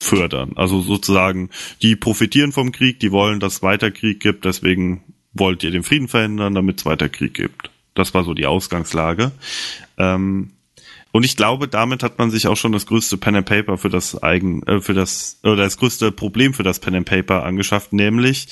[0.00, 0.52] fördern.
[0.56, 5.62] Also sozusagen, die profitieren vom Krieg, die wollen, dass es weiter Krieg gibt, deswegen wollt
[5.62, 7.70] ihr den Frieden verhindern, damit es weiter Krieg gibt.
[7.94, 9.32] Das war so die Ausgangslage.
[9.96, 10.50] Ähm,
[11.12, 13.90] und ich glaube, damit hat man sich auch schon das größte Pen and Paper für
[13.90, 17.92] das eigen, äh, für das oder das größte Problem für das Pen and Paper angeschafft,
[17.92, 18.48] nämlich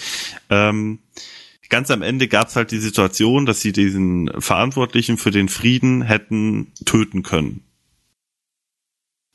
[0.50, 1.00] ähm,
[1.70, 6.02] ganz am Ende gab es halt die Situation, dass sie diesen Verantwortlichen für den Frieden
[6.02, 7.64] hätten töten können.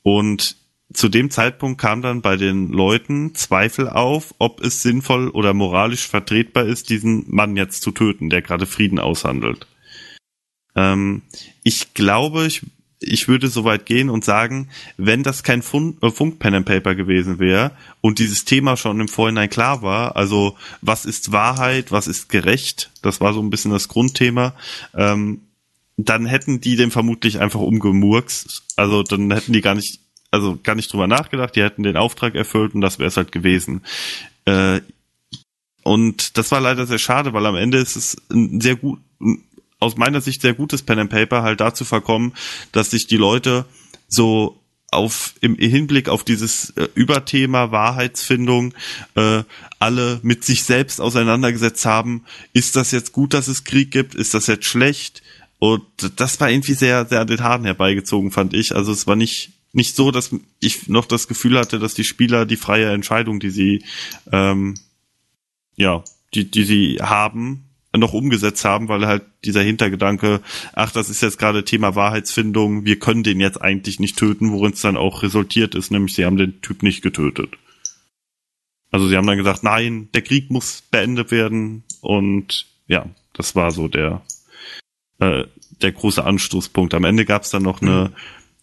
[0.03, 0.57] Und
[0.93, 6.07] zu dem Zeitpunkt kam dann bei den Leuten Zweifel auf, ob es sinnvoll oder moralisch
[6.07, 9.67] vertretbar ist, diesen Mann jetzt zu töten, der gerade Frieden aushandelt.
[10.75, 11.23] Ähm,
[11.63, 12.61] ich glaube, ich,
[12.99, 16.65] ich würde so weit gehen und sagen, wenn das kein Fun äh, Funk Pen and
[16.65, 21.91] Paper gewesen wäre und dieses Thema schon im Vorhinein klar war, also was ist Wahrheit,
[21.91, 24.53] was ist gerecht, das war so ein bisschen das Grundthema,
[24.95, 25.41] ähm,
[25.97, 28.63] dann hätten die den vermutlich einfach umgemurkst.
[28.75, 29.99] Also dann hätten die gar nicht,
[30.31, 33.31] also gar nicht drüber nachgedacht, die hätten den Auftrag erfüllt und das wäre es halt
[33.31, 33.81] gewesen.
[34.45, 34.81] Äh,
[35.83, 38.99] und das war leider sehr schade, weil am Ende ist es ein sehr gut,
[39.85, 42.33] aus meiner Sicht sehr gutes Pen and Paper halt dazu verkommen,
[42.71, 43.65] dass sich die Leute
[44.07, 44.59] so
[44.91, 48.73] auf im Hinblick auf dieses äh, Überthema Wahrheitsfindung
[49.15, 49.43] äh,
[49.79, 52.25] alle mit sich selbst auseinandergesetzt haben.
[52.53, 54.15] Ist das jetzt gut, dass es Krieg gibt?
[54.15, 55.21] Ist das jetzt schlecht?
[55.59, 55.83] Und
[56.17, 58.75] das war irgendwie sehr, sehr an den Haaren herbeigezogen, fand ich.
[58.75, 62.45] Also es war nicht nicht so, dass ich noch das Gefühl hatte, dass die Spieler
[62.45, 63.83] die freie Entscheidung, die sie
[64.31, 64.75] ähm,
[65.75, 67.64] ja, die, die sie haben,
[67.97, 70.41] noch umgesetzt haben, weil halt dieser Hintergedanke,
[70.73, 74.73] ach, das ist jetzt gerade Thema Wahrheitsfindung, wir können den jetzt eigentlich nicht töten, worin
[74.73, 77.51] es dann auch resultiert ist, nämlich sie haben den Typ nicht getötet.
[78.91, 83.71] Also sie haben dann gesagt, nein, der Krieg muss beendet werden und ja, das war
[83.71, 84.21] so der
[85.19, 85.45] äh,
[85.81, 86.93] der große Anstoßpunkt.
[86.93, 88.15] Am Ende gab es dann noch eine mhm.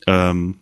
[0.07, 0.61] ähm,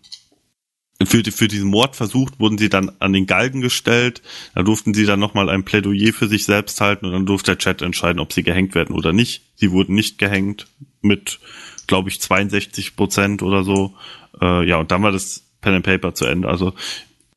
[1.05, 4.23] für, für diesen Mord versucht, wurden sie dann an den Galgen gestellt.
[4.55, 7.59] Da durften sie dann nochmal ein Plädoyer für sich selbst halten und dann durfte der
[7.59, 9.43] Chat entscheiden, ob sie gehängt werden oder nicht.
[9.57, 10.67] Sie wurden nicht gehängt
[11.01, 11.41] mit,
[11.87, 13.95] glaube ich, 62 Prozent oder so.
[14.41, 16.49] Äh, ja, und dann war das Pen and Paper zu Ende.
[16.49, 16.75] Also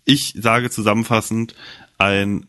[0.06, 1.56] ich sage zusammenfassend,
[1.98, 2.48] ein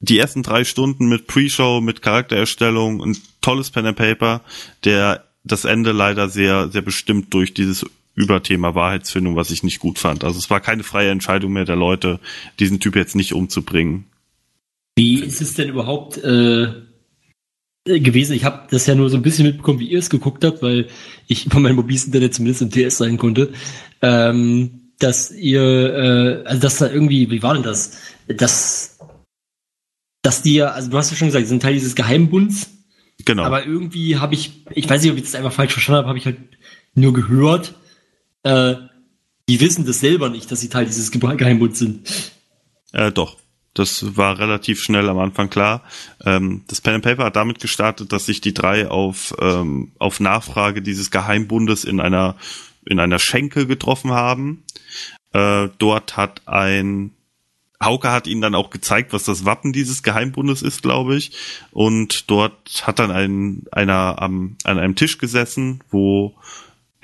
[0.00, 4.42] die ersten drei Stunden mit Pre-Show, mit Charaktererstellung, ein tolles Pen and Paper,
[4.84, 7.86] der das Ende leider sehr, sehr bestimmt durch dieses
[8.16, 10.24] über Thema Wahrheitsfindung, was ich nicht gut fand.
[10.24, 12.18] Also es war keine freie Entscheidung mehr der Leute,
[12.58, 14.06] diesen Typ jetzt nicht umzubringen.
[14.96, 16.72] Wie ist es denn überhaupt äh,
[17.84, 18.34] gewesen?
[18.34, 20.88] Ich habe das ja nur so ein bisschen mitbekommen, wie ihr es geguckt habt, weil
[21.26, 23.52] ich über mein mobiles Internet zumindest im TS sein konnte.
[24.00, 27.98] Ähm, dass ihr, äh, also dass da irgendwie, wie war denn das?
[28.28, 28.98] Dass,
[30.22, 32.70] dass die ja, also du hast ja schon gesagt, die sind Teil dieses Geheimbunds.
[33.26, 33.42] Genau.
[33.42, 36.18] Aber irgendwie habe ich, ich weiß nicht, ob ich das einfach falsch verstanden habe, habe
[36.18, 36.38] ich halt
[36.94, 37.74] nur gehört,
[38.46, 38.76] äh,
[39.48, 42.08] die wissen das selber nicht, dass sie Teil dieses Geheimbunds sind.
[42.92, 43.36] Äh, doch.
[43.74, 45.82] Das war relativ schnell am Anfang klar.
[46.24, 50.18] Ähm, das Pen and Paper hat damit gestartet, dass sich die drei auf, ähm, auf
[50.18, 52.36] Nachfrage dieses Geheimbundes in einer,
[52.86, 54.64] in einer Schenke getroffen haben.
[55.32, 57.12] Äh, dort hat ein
[57.82, 61.32] Hauke hat ihnen dann auch gezeigt, was das Wappen dieses Geheimbundes ist, glaube ich.
[61.72, 66.34] Und dort hat dann ein, einer am, an einem Tisch gesessen, wo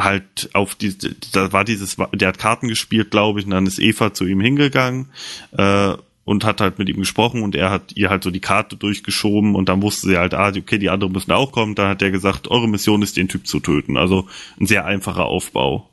[0.04, 0.96] halt auf die,
[1.32, 4.40] da war dieses, der hat Karten gespielt, glaube ich, und dann ist Eva zu ihm
[4.40, 5.10] hingegangen
[5.52, 8.76] äh, und hat halt mit ihm gesprochen und er hat ihr halt so die Karte
[8.76, 11.74] durchgeschoben und dann wusste sie halt, ah, okay, die anderen müssen auch kommen.
[11.74, 13.96] Dann hat er gesagt, eure Mission ist, den Typ zu töten.
[13.96, 14.28] Also
[14.60, 15.88] ein sehr einfacher Aufbau.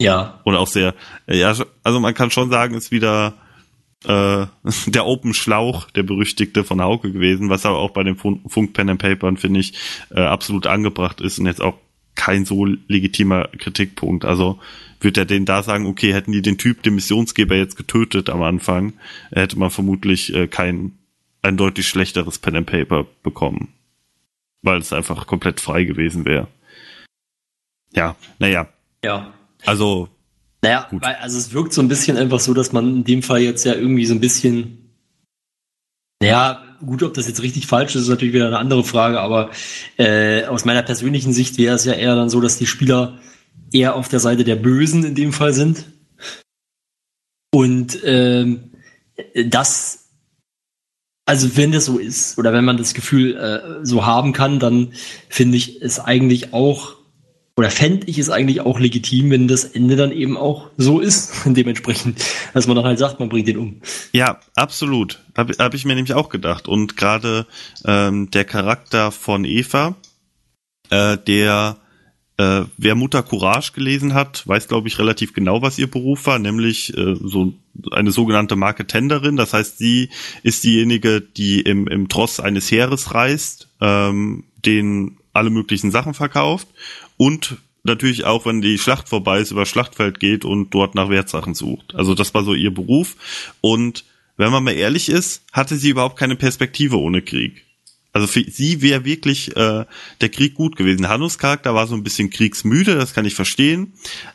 [0.00, 0.40] Ja.
[0.44, 0.94] Und auch sehr,
[1.26, 3.34] ja, also man kann schon sagen, ist wieder
[4.04, 4.46] äh,
[4.86, 8.90] der Open Schlauch, der berüchtigte von Hauke gewesen, was aber auch bei den Funk Pen
[8.90, 9.74] and Papern, finde ich,
[10.10, 11.74] äh, absolut angebracht ist und jetzt auch
[12.18, 14.26] kein so legitimer Kritikpunkt.
[14.26, 14.58] Also
[15.00, 18.42] wird er denen da sagen, okay, hätten die den Typ, den Missionsgeber jetzt getötet am
[18.42, 18.92] Anfang,
[19.30, 20.92] hätte man vermutlich äh, kein
[21.40, 23.72] ein deutlich schlechteres Pen and Paper bekommen.
[24.62, 26.48] Weil es einfach komplett frei gewesen wäre.
[27.94, 28.68] Ja, naja.
[29.04, 29.32] Ja.
[29.64, 30.08] Also.
[30.60, 31.02] Naja, gut.
[31.02, 33.64] Weil, also es wirkt so ein bisschen einfach so, dass man in dem Fall jetzt
[33.64, 34.90] ja irgendwie so ein bisschen,
[36.20, 39.50] naja, gut, ob das jetzt richtig falsch ist, ist natürlich wieder eine andere Frage, aber
[39.96, 43.18] äh, aus meiner persönlichen Sicht wäre es ja eher dann so, dass die Spieler
[43.72, 45.84] eher auf der Seite der Bösen in dem Fall sind.
[47.50, 48.72] Und ähm,
[49.46, 50.10] das,
[51.26, 54.92] also wenn das so ist, oder wenn man das Gefühl äh, so haben kann, dann
[55.28, 56.97] finde ich es eigentlich auch
[57.58, 61.32] oder fände ich es eigentlich auch legitim, wenn das Ende dann eben auch so ist,
[61.44, 63.80] dementsprechend, dass man dann halt sagt, man bringt den um.
[64.12, 65.24] Ja, absolut.
[65.36, 66.68] Habe hab ich mir nämlich auch gedacht.
[66.68, 67.46] Und gerade
[67.84, 69.96] ähm, der Charakter von Eva,
[70.90, 71.76] äh, der
[72.40, 76.38] Äh, wer Mutter Courage gelesen hat, weiß, glaube ich, relativ genau, was ihr Beruf war,
[76.38, 77.54] nämlich äh, so
[77.90, 79.34] eine sogenannte Marketenderin.
[79.34, 80.10] Das heißt, sie
[80.44, 86.68] ist diejenige, die im, im Tross eines Heeres reist, ähm, den alle möglichen Sachen verkauft
[87.18, 91.54] und natürlich auch, wenn die Schlacht vorbei ist, über Schlachtfeld geht und dort nach Wertsachen
[91.54, 91.94] sucht.
[91.94, 93.16] Also das war so ihr Beruf.
[93.60, 94.04] Und
[94.36, 97.64] wenn man mal ehrlich ist, hatte sie überhaupt keine Perspektive ohne Krieg.
[98.12, 99.84] Also für sie wäre wirklich äh,
[100.20, 101.08] der Krieg gut gewesen.
[101.08, 103.92] Hanus Charakter war so ein bisschen kriegsmüde, das kann ich verstehen.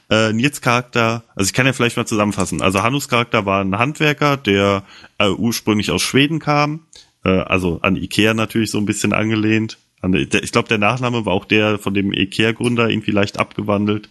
[0.10, 2.62] Äh, Nils Charakter, also ich kann ja vielleicht mal zusammenfassen.
[2.62, 4.84] Also Hanus Charakter war ein Handwerker, der
[5.17, 6.82] äh, ursprünglich aus Schweden kam,
[7.26, 9.78] äh, also an Ikea natürlich so ein bisschen angelehnt.
[10.12, 14.10] Ich glaube, der Nachname war auch der von dem Ikea-Gründer irgendwie leicht abgewandelt.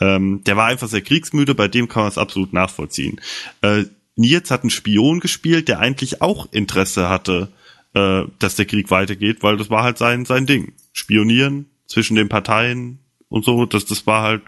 [0.00, 3.20] Ähm, der war einfach sehr kriegsmüde, bei dem kann man es absolut nachvollziehen.
[3.62, 3.84] Äh,
[4.16, 7.52] Nils hat einen Spion gespielt, der eigentlich auch Interesse hatte,
[7.94, 10.72] äh, dass der Krieg weitergeht, weil das war halt sein, sein Ding.
[10.92, 12.98] Spionieren zwischen den Parteien
[13.28, 14.42] und so, das, das war halt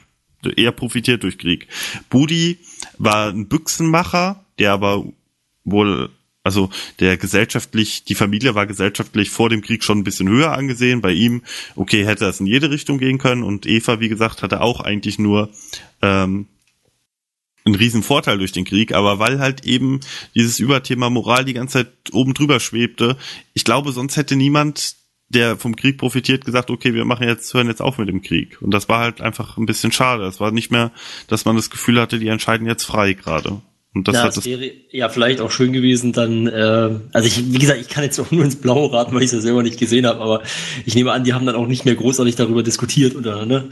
[0.57, 1.69] eher profitiert durch Krieg.
[2.09, 2.59] Budi
[2.99, 5.05] war ein Büchsenmacher, der aber
[5.65, 6.11] wohl,
[6.43, 11.01] also der gesellschaftlich, die Familie war gesellschaftlich vor dem Krieg schon ein bisschen höher angesehen.
[11.03, 11.43] Bei ihm,
[11.77, 15.19] okay, hätte es in jede Richtung gehen können und Eva, wie gesagt, hatte auch eigentlich
[15.19, 15.51] nur
[16.01, 16.47] ähm,
[17.67, 20.01] ein riesen Vorteil durch den Krieg, aber weil halt eben
[20.35, 23.19] dieses Überthema Moral die ganze Zeit oben drüber schwebte,
[23.53, 24.97] ich glaube, sonst hätte niemand,
[25.29, 28.61] der vom Krieg profitiert, gesagt, okay, wir machen jetzt, hören jetzt auf mit dem Krieg.
[28.63, 30.25] Und das war halt einfach ein bisschen schade.
[30.25, 30.91] Es war nicht mehr,
[31.29, 33.61] dass man das Gefühl hatte, die entscheiden jetzt frei gerade.
[33.93, 37.59] Und das ja, es wäre ja vielleicht auch schön gewesen, dann, äh, also ich, wie
[37.59, 39.81] gesagt, ich kann jetzt auch nur ins Blaue raten, weil ich es ja selber nicht
[39.81, 40.43] gesehen habe, aber
[40.87, 43.69] ich nehme an, die haben dann auch nicht mehr großartig darüber diskutiert, oder, ne?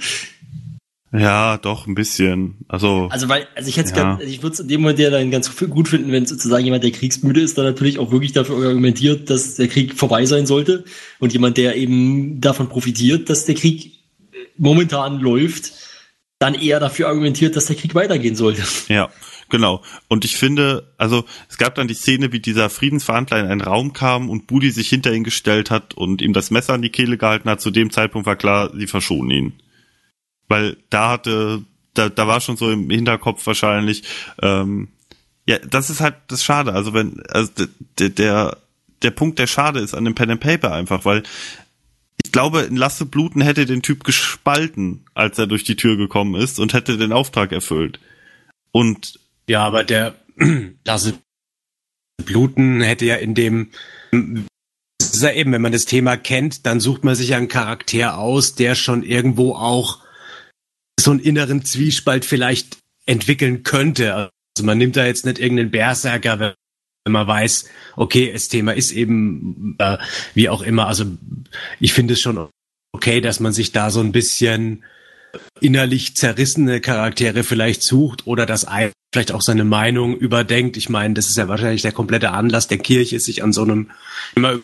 [1.13, 2.57] Ja, doch, ein bisschen.
[2.69, 4.17] Also, also weil, also ich hätte ja.
[4.17, 6.85] Ganz, ich würde es in dem Moment ja dann ganz gut finden, wenn sozusagen jemand,
[6.85, 10.85] der kriegsmüde ist, dann natürlich auch wirklich dafür argumentiert, dass der Krieg vorbei sein sollte.
[11.19, 13.93] Und jemand, der eben davon profitiert, dass der Krieg
[14.59, 15.73] momentan läuft,
[16.39, 18.63] dann eher dafür argumentiert, dass der Krieg weitergehen sollte.
[18.89, 19.09] Ja,
[19.49, 19.83] genau.
[20.09, 23.93] Und ich finde, also es gab dann die Szene, wie dieser Friedensverhandler in einen Raum
[23.93, 27.19] kam und Budi sich hinter ihn gestellt hat und ihm das Messer an die Kehle
[27.19, 27.61] gehalten hat.
[27.61, 29.53] Zu dem Zeitpunkt war klar, sie verschonen ihn
[30.49, 31.63] weil da hatte,
[31.95, 34.03] da, da war schon so im Hinterkopf wahrscheinlich,
[34.43, 34.89] ähm,
[35.47, 36.73] ja, das ist halt das Schade.
[36.73, 37.53] Also wenn, also
[37.99, 38.59] der, der,
[39.03, 41.23] der Punkt, der schade ist an dem Pen and Paper einfach, weil
[42.23, 46.35] ich glaube, in Lasse Bluten hätte den Typ gespalten, als er durch die Tür gekommen
[46.35, 48.01] ist und hätte den Auftrag erfüllt.
[48.73, 50.15] Und ja, aber der
[50.85, 51.19] Lasse
[52.25, 53.71] Bluten hätte ja in dem
[55.19, 58.19] ist ja eben, wenn man das Thema kennt, dann sucht man sich ja einen Charakter
[58.19, 60.01] aus, der schon irgendwo auch
[61.01, 64.15] so einen inneren Zwiespalt vielleicht entwickeln könnte.
[64.15, 66.55] Also man nimmt da jetzt nicht irgendeinen Berserker, wenn
[67.13, 69.99] man weiß, okay, das Thema ist eben äh,
[70.35, 70.87] wie auch immer.
[70.87, 71.07] Also
[71.81, 72.49] ich finde es schon
[72.93, 74.85] okay, dass man sich da so ein bisschen
[75.61, 80.77] innerlich zerrissene Charaktere vielleicht sucht oder dass ein vielleicht auch seine Meinung überdenkt.
[80.77, 83.91] Ich meine, das ist ja wahrscheinlich der komplette Anlass der Kirche, sich an so einem
[84.35, 84.61] immer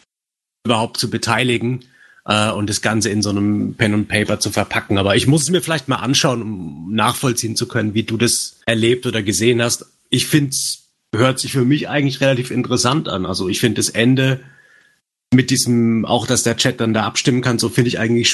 [0.67, 1.85] überhaupt zu beteiligen
[2.27, 4.99] äh, und das Ganze in so einem Pen und Paper zu verpacken.
[4.99, 8.61] Aber ich muss es mir vielleicht mal anschauen, um nachvollziehen zu können, wie du das
[8.67, 9.87] erlebt oder gesehen hast.
[10.11, 13.25] Ich finde es hört sich für mich eigentlich relativ interessant an.
[13.25, 14.41] Also ich finde das Ende
[15.33, 18.31] mit diesem, auch dass der Chat dann da abstimmen kann, so finde ich eigentlich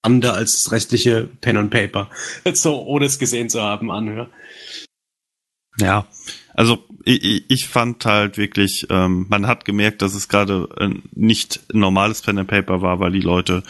[0.00, 2.08] spannender als das restliche Pen und Paper.
[2.44, 4.30] Jetzt so, ohne es gesehen zu haben, anhöre.
[5.78, 6.06] Ja,
[6.54, 11.60] also ich, ich fand halt wirklich, ähm, man hat gemerkt, dass es gerade äh, nicht
[11.72, 13.62] ein normales Pen and Paper war, weil die Leute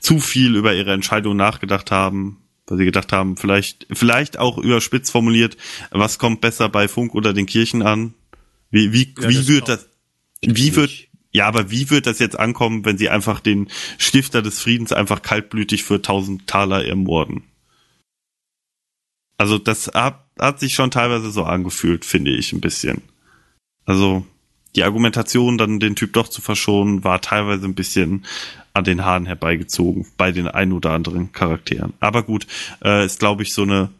[0.00, 5.10] zu viel über ihre Entscheidung nachgedacht haben, weil sie gedacht haben, vielleicht, vielleicht auch überspitzt
[5.10, 5.56] formuliert,
[5.90, 8.14] was kommt besser bei Funk oder den Kirchen an?
[8.70, 9.88] Wie, wie, ja, wie wird das,
[10.42, 11.07] wie wird,
[11.38, 15.22] ja, aber wie wird das jetzt ankommen, wenn sie einfach den Stifter des Friedens einfach
[15.22, 17.44] kaltblütig für tausend Taler ermorden?
[19.36, 23.02] Also das hat, hat sich schon teilweise so angefühlt, finde ich ein bisschen.
[23.84, 24.26] Also
[24.74, 28.26] die Argumentation, dann den Typ doch zu verschonen, war teilweise ein bisschen
[28.74, 31.92] an den Haaren herbeigezogen bei den ein oder anderen Charakteren.
[32.00, 32.48] Aber gut,
[32.84, 33.90] äh, ist glaube ich so eine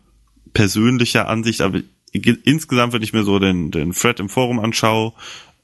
[0.54, 1.60] persönliche Ansicht.
[1.60, 5.12] Aber insgesamt, wenn ich mir so den, den Thread im Forum anschaue,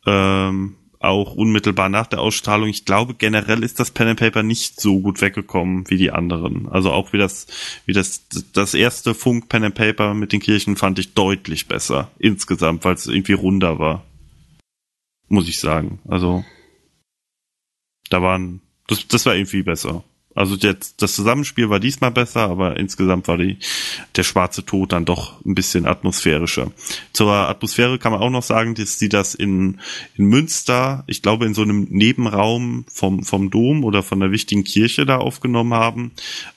[0.07, 2.69] ähm, auch unmittelbar nach der Ausstrahlung.
[2.69, 6.69] Ich glaube, generell ist das Pen and Paper nicht so gut weggekommen wie die anderen.
[6.69, 7.47] Also auch wie das,
[7.87, 12.11] wie das, das erste Funk Pen and Paper mit den Kirchen fand ich deutlich besser
[12.19, 14.05] insgesamt, weil es irgendwie runder war.
[15.29, 16.01] Muss ich sagen.
[16.09, 16.45] Also,
[18.11, 20.05] da waren, das, das war irgendwie besser.
[20.35, 23.59] Also jetzt, das Zusammenspiel war diesmal besser, aber insgesamt war die,
[24.17, 26.73] der schwarze Tod dann doch ein bisschen atmosphärischer.
[27.13, 29.81] Zur Atmosphäre kann man auch noch sagen, dass sie das in,
[30.17, 34.65] in Münster, ich glaube in so einem Nebenraum vom, vom Dom oder von der wichtigen
[34.65, 36.13] Kirche da aufgenommen haben.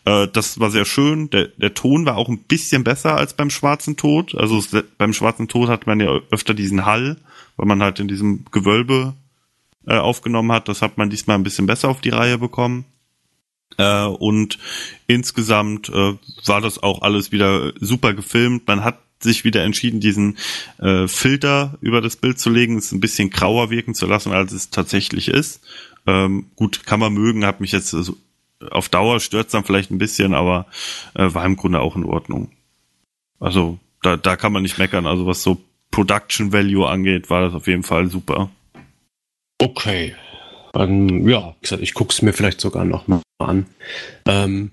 [0.06, 1.30] Äh, das war sehr schön.
[1.30, 4.34] Der, der Ton war auch ein bisschen besser als beim schwarzen Tod.
[4.36, 7.18] Also es, beim schwarzen Tod hat man ja öfter diesen Hall,
[7.58, 9.14] weil man halt in diesem Gewölbe
[9.86, 10.68] äh, aufgenommen hat.
[10.68, 12.86] Das hat man diesmal ein bisschen besser auf die Reihe bekommen.
[13.78, 14.58] Äh, und
[15.08, 16.14] insgesamt äh,
[16.46, 18.68] war das auch alles wieder super gefilmt.
[18.68, 20.38] Man hat sich wieder entschieden, diesen
[20.78, 24.52] äh, Filter über das Bild zu legen, es ein bisschen grauer wirken zu lassen, als
[24.52, 25.62] es tatsächlich ist.
[26.06, 28.16] Ähm, gut, kann man mögen, hat mich jetzt also
[28.72, 30.66] auf Dauer stört dann vielleicht ein bisschen, aber
[31.14, 32.52] äh, war im Grunde auch in Ordnung.
[33.40, 35.06] Also da, da kann man nicht meckern.
[35.06, 35.62] Also was so
[35.92, 38.50] Production Value angeht, war das auf jeden Fall super.
[39.60, 40.16] Okay.
[40.78, 43.66] Dann, ja, wie gesagt, ich guck's mir vielleicht sogar noch mal an.
[44.28, 44.72] Ähm,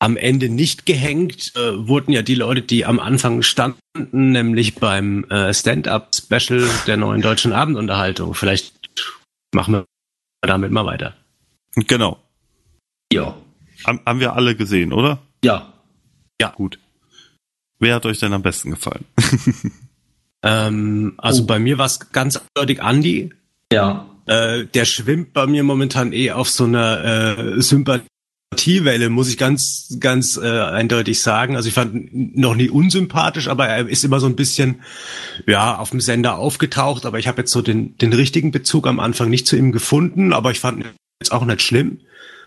[0.00, 3.78] am Ende nicht gehängt äh, wurden ja die Leute, die am Anfang standen,
[4.10, 8.34] nämlich beim äh, Stand-up-Special der neuen deutschen Abendunterhaltung.
[8.34, 8.74] Vielleicht
[9.54, 9.84] machen wir
[10.40, 11.14] damit mal weiter.
[11.76, 12.18] Genau.
[13.12, 13.36] Ja.
[13.86, 15.20] Haben, haben wir alle gesehen, oder?
[15.44, 15.72] Ja.
[16.40, 16.48] Ja.
[16.56, 16.80] Gut.
[17.78, 19.04] Wer hat euch denn am besten gefallen?
[20.42, 21.46] ähm, also Oh.
[21.46, 23.32] bei mir war es ganz eindeutig Andy.
[23.72, 24.08] Ja.
[24.26, 29.96] Äh, der schwimmt bei mir momentan eh auf so einer äh, Sympathiewelle, muss ich ganz,
[29.98, 31.56] ganz äh, eindeutig sagen.
[31.56, 34.82] Also ich fand ihn noch nie unsympathisch, aber er ist immer so ein bisschen
[35.46, 37.04] ja auf dem Sender aufgetaucht.
[37.04, 40.32] Aber ich habe jetzt so den, den richtigen Bezug am Anfang nicht zu ihm gefunden,
[40.32, 42.00] aber ich fand ihn jetzt auch nicht schlimm.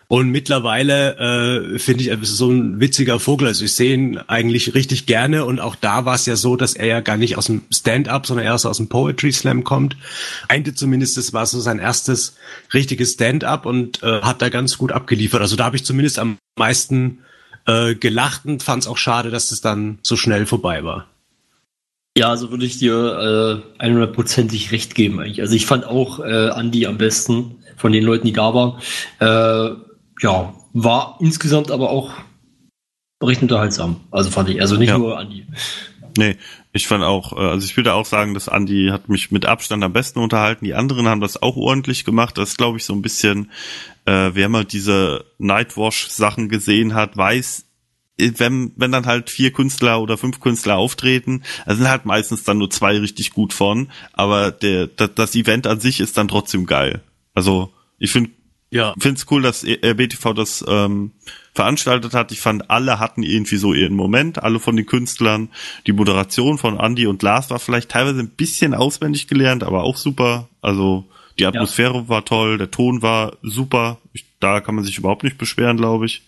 [0.08, 3.48] Und mittlerweile äh, finde ich, er ist so ein witziger Vogel.
[3.48, 5.46] Also ich sehe ihn eigentlich richtig gerne.
[5.46, 8.28] Und auch da war es ja so, dass er ja gar nicht aus dem Stand-up,
[8.28, 9.98] sondern erst aus dem Poetry Slam kommt.
[10.48, 12.36] Einte zumindest, das war so sein erstes
[12.74, 15.42] richtiges Stand-up und äh, hat da ganz gut abgeliefert.
[15.42, 17.20] Also da habe ich zumindest am meisten
[17.66, 21.08] äh, gelacht und fand es auch schade, dass es dann so schnell vorbei war.
[22.18, 25.42] Ja, also würde ich dir äh, 100%ig recht geben eigentlich.
[25.42, 28.80] Also ich fand auch äh, Andy am besten von den Leuten, die da waren.
[29.20, 29.85] Äh,
[30.22, 32.12] ja, war insgesamt aber auch
[33.24, 33.98] recht unterhaltsam.
[34.12, 34.62] Also fand ich.
[34.62, 34.98] Also nicht Ja.
[34.98, 35.46] nur Andy.
[36.18, 36.38] Nee,
[36.72, 39.84] ich fand auch, äh, also ich würde auch sagen, dass Andy hat mich mit Abstand
[39.84, 40.64] am besten unterhalten.
[40.66, 42.38] Die anderen haben das auch ordentlich gemacht.
[42.38, 43.52] Das ist, glaube ich, so ein bisschen,
[44.06, 47.66] äh, wer mal diese Nightwash-Sachen gesehen hat, weiß,
[48.18, 52.44] äh, wenn, wenn dann halt vier Künstler oder fünf Künstler auftreten, also sind halt meistens
[52.44, 56.30] dann nur zwei richtig gut von, aber der, das, das Event an sich ist dann
[56.30, 57.02] trotzdem geil.
[57.34, 58.32] Also ich finde
[58.72, 58.94] Ja.
[59.00, 61.12] finde es cool, dass RBTV das ähm,
[61.54, 62.32] veranstaltet hat.
[62.32, 65.50] Ich fand, alle hatten irgendwie so ihren Moment, alle von den Künstlern.
[65.88, 69.98] Die Moderation von Andy und Lars war vielleicht teilweise ein bisschen auswendig gelernt, aber auch
[69.98, 70.50] super.
[70.62, 71.06] Also
[71.40, 74.00] die Atmosphäre war toll, der Ton war super.
[74.14, 76.24] Ich, da kann man sich überhaupt nicht beschweren, glaube ich.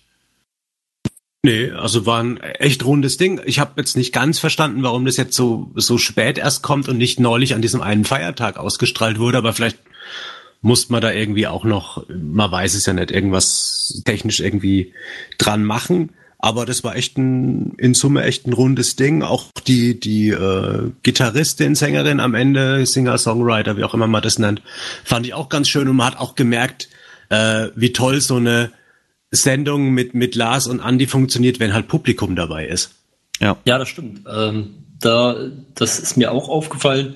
[1.43, 3.39] Nee, also war ein echt rundes Ding.
[3.45, 6.97] Ich habe jetzt nicht ganz verstanden, warum das jetzt so, so spät erst kommt und
[6.97, 9.77] nicht neulich an diesem einen Feiertag ausgestrahlt wurde, aber vielleicht
[10.61, 14.93] muss man da irgendwie auch noch, man weiß es ja nicht, irgendwas technisch irgendwie
[15.37, 16.11] dran machen.
[16.39, 19.23] Aber das war echt ein, in Summe echt ein rundes Ding.
[19.23, 24.37] Auch die, die äh, Gitarristin, Sängerin am Ende, Singer, Songwriter, wie auch immer man das
[24.37, 24.61] nennt,
[25.03, 25.87] fand ich auch ganz schön.
[25.87, 26.89] Und man hat auch gemerkt,
[27.29, 28.71] äh, wie toll so eine
[29.31, 32.91] Sendung mit, mit Lars und Andy funktioniert, wenn halt Publikum dabei ist.
[33.39, 33.57] Ja.
[33.65, 34.21] Ja, das stimmt.
[34.31, 35.35] Ähm, da,
[35.75, 37.15] das ist mir auch aufgefallen.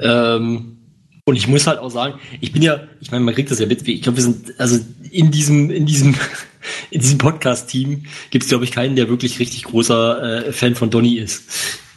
[0.00, 0.78] Ähm,
[1.24, 3.66] und ich muss halt auch sagen, ich bin ja, ich meine, man kriegt das ja
[3.66, 3.86] mit.
[3.86, 4.78] Ich glaube, wir sind, also
[5.10, 6.16] in diesem, in diesem,
[6.90, 10.90] in diesem Podcast-Team gibt es, glaube ich, keinen, der wirklich richtig großer äh, Fan von
[10.90, 11.44] Donny ist.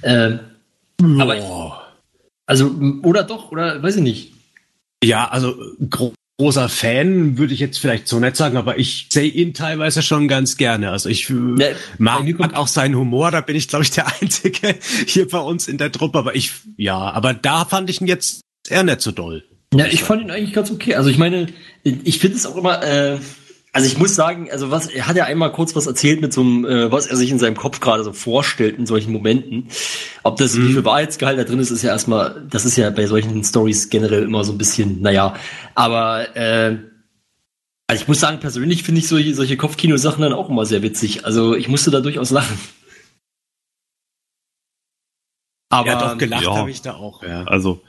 [0.04, 0.40] Ähm,
[1.20, 1.82] aber,
[2.46, 4.34] also, oder doch, oder weiß ich nicht.
[5.04, 5.56] Ja, also
[5.90, 10.02] gro großer Fan würde ich jetzt vielleicht so nicht sagen, aber ich sehe ihn teilweise
[10.02, 10.92] schon ganz gerne.
[10.92, 14.76] Also ich bei mag, mag auch seinen Humor, da bin ich, glaube ich, der Einzige
[15.08, 16.20] hier bei uns in der Truppe.
[16.20, 19.44] Aber ich, ja, aber da fand ich ihn jetzt eher nicht so doll.
[19.74, 20.96] Ja, ich fand ihn eigentlich ganz okay.
[20.96, 21.48] Also ich meine,
[21.84, 23.18] ich finde es auch immer, äh,
[23.74, 26.42] also ich muss sagen, also was, er hat ja einmal kurz was erzählt mit so
[26.42, 29.68] einem, äh, was er sich in seinem Kopf gerade so vorstellt in solchen Momenten.
[30.24, 33.06] Ob das, wie viel Wahrheitsgehalt da drin ist, ist ja erstmal, das ist ja bei
[33.06, 35.36] solchen Stories generell immer so ein bisschen, naja,
[35.74, 36.78] aber äh,
[37.88, 41.26] also ich muss sagen, persönlich finde ich solche, solche Kopfkino-Sachen dann auch immer sehr witzig.
[41.26, 42.58] Also ich musste da durchaus lachen.
[45.70, 46.56] Aber, ja, doch, gelacht ja.
[46.56, 47.44] habe ich da auch, ja.
[47.44, 47.82] Also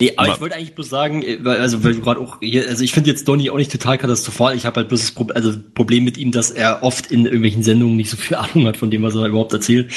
[0.00, 2.66] Nee, aber ich wollte eigentlich bloß sagen, äh, weil- also weil du gerade auch hier,
[2.68, 4.56] also ich finde jetzt Donny auch nicht total katastrophal.
[4.56, 7.62] Ich habe halt bloß das Pro also Problem mit ihm, dass er oft in irgendwelchen
[7.62, 9.92] Sendungen nicht so viel Ahnung hat von dem, was er überhaupt erzählt.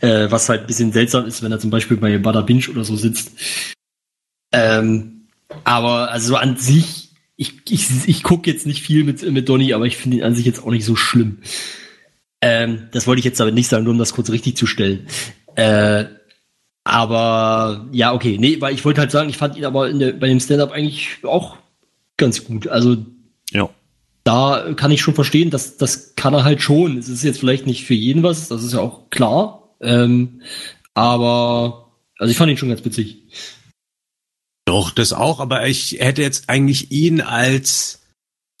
[0.00, 2.84] Äh, was halt ein bisschen seltsam ist, wenn er zum Beispiel bei Bada Binge oder
[2.84, 3.32] so sitzt.
[4.52, 5.26] Ähm,
[5.64, 9.86] aber also an sich, ich, ich, ich gucke jetzt nicht viel mit, mit Donny, aber
[9.86, 11.38] ich finde ihn an sich jetzt auch nicht so schlimm.
[12.42, 15.06] Ähm, das wollte ich jetzt aber nicht sagen, nur um das kurz richtig zu stellen.
[15.56, 16.04] Äh,
[16.90, 20.12] aber ja, okay, nee, weil ich wollte halt sagen, ich fand ihn aber in der,
[20.12, 21.56] bei dem Stand-up eigentlich auch
[22.16, 22.66] ganz gut.
[22.66, 22.96] Also
[23.52, 23.70] Ja.
[24.24, 26.98] da kann ich schon verstehen, dass das kann er halt schon.
[26.98, 29.76] Es ist jetzt vielleicht nicht für jeden was, das ist ja auch klar.
[29.80, 30.42] Ähm,
[30.92, 33.18] aber also ich fand ihn schon ganz witzig.
[34.66, 38.02] Doch, das auch, aber ich hätte jetzt eigentlich ihn als,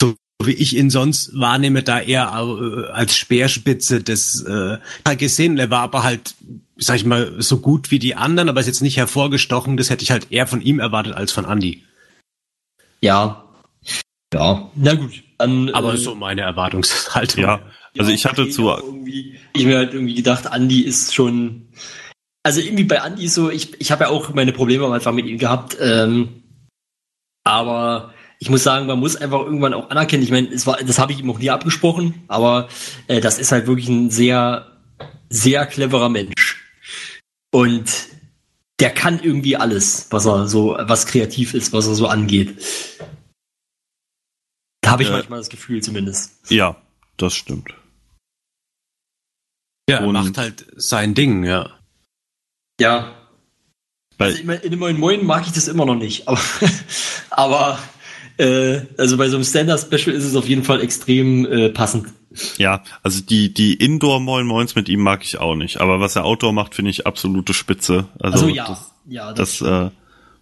[0.00, 4.78] so wie ich ihn sonst wahrnehme, da eher äh, als Speerspitze des äh,
[5.16, 5.58] gesehen.
[5.58, 6.34] Er war aber halt,
[6.80, 9.76] sag ich mal, so gut wie die anderen, aber ist jetzt nicht hervorgestochen.
[9.76, 11.84] Das hätte ich halt eher von ihm erwartet als von Andy.
[13.00, 13.44] Ja.
[14.32, 15.22] Ja, na gut.
[15.38, 17.42] Dann, Aber äh, so meine Erwartungshaltung.
[17.42, 17.60] Ja,
[17.98, 18.70] also ich hatte zu,
[19.54, 21.68] ich mir halt irgendwie gedacht, Andi ist schon,
[22.42, 25.14] also irgendwie bei Andi ist so, ich, ich habe ja auch meine Probleme am Anfang
[25.14, 26.42] mit ihm gehabt, ähm,
[27.42, 30.98] aber ich muss sagen, man muss einfach irgendwann auch anerkennen, ich meine, es war, das
[30.98, 32.68] habe ich ihm auch nie abgesprochen, aber
[33.08, 34.66] äh, das ist halt wirklich ein sehr,
[35.30, 36.34] sehr cleverer Mensch.
[37.52, 38.08] Und
[38.78, 42.56] der kann irgendwie alles, was er so, was kreativ ist, was er so angeht.
[44.82, 46.50] Da habe ich Äh, manchmal das Gefühl zumindest.
[46.50, 46.80] ja,
[47.16, 47.74] das stimmt.
[49.88, 51.78] Ja, er Und- macht halt sein Ding, ja.
[52.80, 53.16] Ja.
[54.16, 56.40] Bei, Also ich mein, in dem Moin Moin mag ich das immer noch nicht, aber,
[57.30, 57.78] aber
[58.40, 62.08] äh, also bei so einem Standard-Special ist es auf jeden Fall extrem äh, passend.
[62.58, 65.80] ja, also die, die Indoor-Moin-Moins mit ihm mag ich auch nicht.
[65.80, 68.08] Aber was er Outdoor macht, finde ich absolute Spitze.
[68.18, 69.90] Also, Also, ja, das, ja, das äh,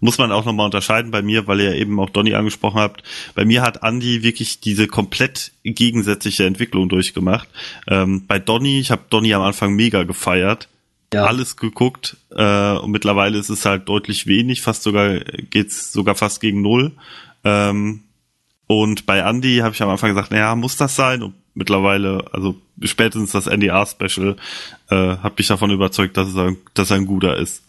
[0.00, 3.02] muss man auch nochmal unterscheiden bei mir, weil ihr eben auch Donny angesprochen habt.
[3.34, 7.48] Bei mir hat Andy wirklich diese komplett gegensätzliche Entwicklung durchgemacht.
[7.88, 10.68] Ähm, bei Donny, ich habe Donny am Anfang mega gefeiert.
[11.12, 11.24] ja.
[11.24, 16.40] alles geguckt äh, und mittlerweile ist es halt deutlich wenig, fast sogar geht's sogar fast
[16.40, 16.92] gegen null.
[17.48, 18.00] Ähm,
[18.66, 21.22] und bei Andy habe ich am Anfang gesagt, naja, muss das sein?
[21.22, 24.36] Und mittlerweile, also spätestens das NDR-Special,
[24.90, 27.64] äh, hat mich davon überzeugt, dass, es ein, dass er ein guter ist.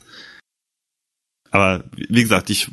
[1.51, 2.69] Aber wie gesagt, ich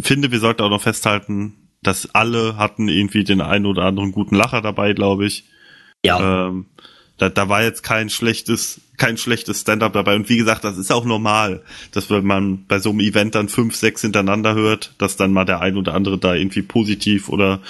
[0.00, 4.34] finde, wir sollten auch noch festhalten, dass alle hatten irgendwie den einen oder anderen guten
[4.34, 5.44] Lacher dabei, glaube ich.
[6.04, 6.46] ja.
[6.48, 6.66] Ähm,
[7.18, 10.16] da, da war jetzt kein schlechtes, kein schlechtes Stand-up dabei.
[10.16, 13.48] Und wie gesagt, das ist auch normal, dass wenn man bei so einem Event dann
[13.48, 17.60] fünf, sechs hintereinander hört, dass dann mal der ein oder andere da irgendwie positiv oder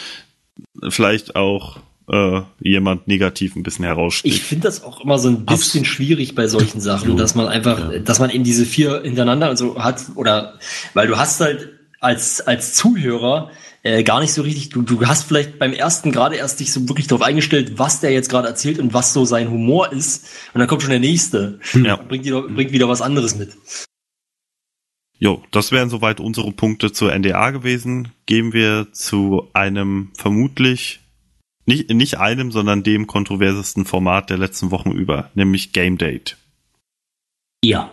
[0.88, 1.78] vielleicht auch
[2.10, 4.36] äh, jemand negativ ein bisschen heraussticht.
[4.36, 7.90] Ich finde das auch immer so ein bisschen schwierig bei solchen Sachen, dass man einfach,
[8.04, 10.58] dass man eben diese vier hintereinander und so hat, oder
[10.94, 11.70] weil du hast halt
[12.00, 13.50] als, als Zuhörer
[13.82, 16.88] äh, gar nicht so richtig, du, du hast vielleicht beim ersten gerade erst dich so
[16.88, 20.26] wirklich darauf eingestellt, was der jetzt gerade erzählt und was so sein Humor ist.
[20.54, 21.58] Und dann kommt schon der nächste.
[21.74, 21.96] Ja.
[21.96, 23.56] Bringt, wieder, bringt wieder was anderes mit.
[25.18, 28.12] Jo, das wären soweit unsere Punkte zur NDA gewesen.
[28.26, 31.00] Gehen wir zu einem vermutlich
[31.66, 36.36] nicht, nicht einem, sondern dem kontroversesten Format der letzten Wochen über, nämlich Game Date.
[37.64, 37.92] Ja.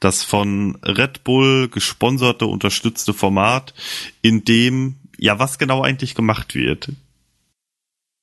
[0.00, 3.72] Das von Red Bull gesponserte, unterstützte Format,
[4.20, 6.90] in dem ja was genau eigentlich gemacht wird.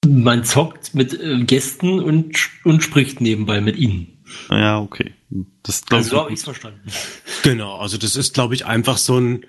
[0.06, 4.24] Man zockt mit äh, Gästen und, und spricht nebenbei mit ihnen.
[4.50, 5.14] Ja, okay.
[5.64, 6.82] Das glaub Also so habe ich ich verstanden.
[7.44, 9.46] Genau, also das ist, glaube ich, einfach so ein,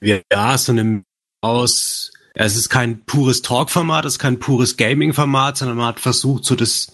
[0.00, 1.04] ja, so eine
[1.42, 6.00] aus, ja, es ist kein pures Talk-Format, es ist kein pures Gaming-Format, sondern man hat
[6.00, 6.92] versucht, so das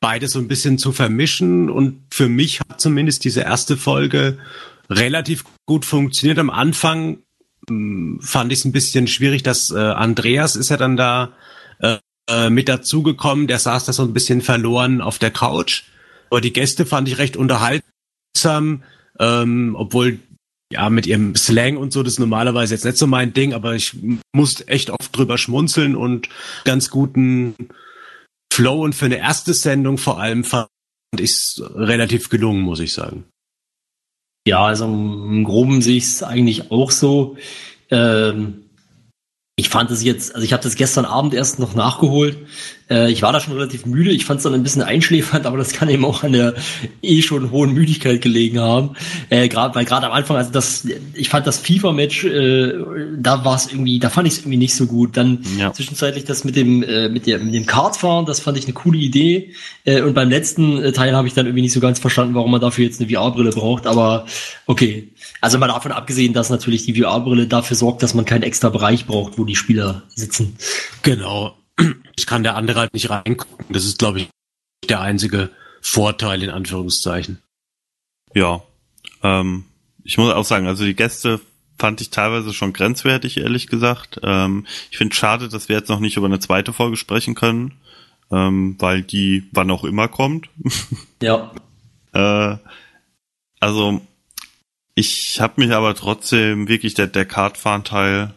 [0.00, 4.38] beides so ein bisschen zu vermischen und für mich hat zumindest diese erste Folge
[4.90, 6.38] relativ gut funktioniert.
[6.38, 7.18] Am Anfang
[8.20, 11.32] fand ich es ein bisschen schwierig, dass äh, Andreas ist ja dann da
[12.28, 15.84] äh, mit dazugekommen, der saß da so ein bisschen verloren auf der Couch.
[16.30, 18.84] Aber die Gäste fand ich recht unterhaltsam,
[19.18, 20.20] ähm, obwohl
[20.72, 23.74] ja mit ihrem Slang und so das ist normalerweise jetzt nicht so mein Ding, aber
[23.74, 23.96] ich
[24.32, 26.28] musste echt oft drüber schmunzeln und
[26.64, 27.54] ganz guten
[28.52, 30.68] Flow und für eine erste Sendung vor allem fand
[31.18, 33.24] ich es relativ gelungen, muss ich sagen.
[34.46, 37.36] Ja, also im Groben sehe ich es eigentlich auch so.
[37.90, 38.64] Ähm,
[39.56, 42.38] ich fand es jetzt, also ich habe das gestern Abend erst noch nachgeholt.
[42.92, 44.10] Äh, ich war da schon relativ müde.
[44.10, 46.54] Ich fand es dann ein bisschen einschläfernd, aber das kann eben auch an der
[47.02, 48.90] eh schon hohen Müdigkeit gelegen haben.
[49.30, 52.72] Äh, gerade weil gerade am Anfang, also das, ich fand das FIFA-Match, äh,
[53.16, 55.16] da war es irgendwie, da fand ich es irgendwie nicht so gut.
[55.16, 55.72] Dann Ja.
[55.72, 58.98] zwischenzeitlich das mit dem äh, mit der mit dem Kartfahren, das fand ich eine coole
[58.98, 59.54] Idee.
[59.84, 62.50] Äh, und beim letzten äh, Teil habe ich dann irgendwie nicht so ganz verstanden, warum
[62.50, 63.86] man dafür jetzt eine VR-Brille braucht.
[63.86, 64.26] Aber
[64.66, 65.08] okay.
[65.40, 69.06] Also mal davon abgesehen, dass natürlich die VR-Brille dafür sorgt, dass man keinen extra Bereich
[69.06, 70.56] braucht, wo die Spieler sitzen.
[71.02, 71.56] Genau.
[72.16, 73.66] Ich kann der andere halt nicht reingucken.
[73.70, 74.28] Das ist, glaube ich,
[74.88, 77.42] der einzige Vorteil in Anführungszeichen.
[78.34, 78.62] Ja.
[79.22, 79.64] Ähm,
[80.04, 81.40] ich muss auch sagen, also die Gäste
[81.78, 84.20] fand ich teilweise schon grenzwertig, ehrlich gesagt.
[84.22, 87.80] Ähm, ich finde schade, dass wir jetzt noch nicht über eine zweite Folge sprechen können,
[88.30, 90.48] ähm, weil die wann auch immer kommt.
[91.20, 91.52] Ja.
[92.14, 92.58] Äh,
[93.58, 94.02] also
[94.94, 98.34] ich habe mich aber trotzdem wirklich der der Kartfahren-Teil,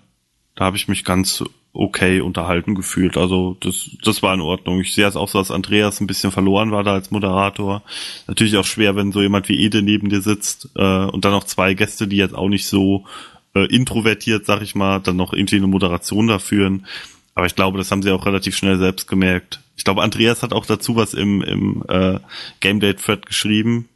[0.55, 1.43] da habe ich mich ganz
[1.75, 3.17] okay unterhalten gefühlt.
[3.17, 4.79] Also das das war in Ordnung.
[4.81, 7.83] Ich sehe es auch so, dass Andreas ein bisschen verloren war da als Moderator.
[8.27, 11.43] Natürlich auch schwer, wenn so jemand wie Ede neben dir sitzt äh, und dann noch
[11.43, 13.05] zwei Gäste, die jetzt auch nicht so
[13.53, 16.85] äh, introvertiert, sag ich mal, dann noch irgendwie eine Moderation da führen.
[17.35, 19.59] Aber ich glaube, das haben sie auch relativ schnell selbst gemerkt.
[19.77, 22.19] Ich glaube, Andreas hat auch dazu was im, im äh,
[22.61, 23.89] Game Date Thread geschrieben,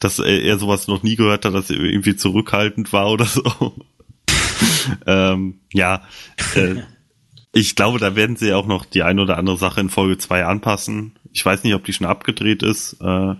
[0.00, 3.76] dass er, sowas noch nie gehört hat, dass er irgendwie zurückhaltend war oder so.
[5.06, 6.02] ähm, ja,
[6.56, 6.82] äh,
[7.52, 10.44] ich glaube, da werden sie auch noch die ein oder andere Sache in Folge 2
[10.44, 11.16] anpassen.
[11.32, 12.96] Ich weiß nicht, ob die schon abgedreht ist.
[13.00, 13.34] Äh,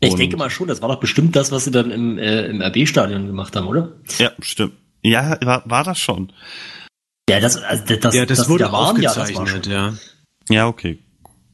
[0.00, 2.60] Ich denke mal schon, das war doch bestimmt das, was sie dann im, äh, im
[2.62, 3.92] RB-Stadion gemacht haben, oder?
[4.18, 4.74] Ja, stimmt.
[5.02, 6.32] Ja, war, war das schon.
[7.28, 9.72] Ja, das, also, das, ja, das die wurde da waren, ja, das war aufgezeichnet, schon.
[9.72, 9.94] ja.
[10.50, 10.98] Ja, okay.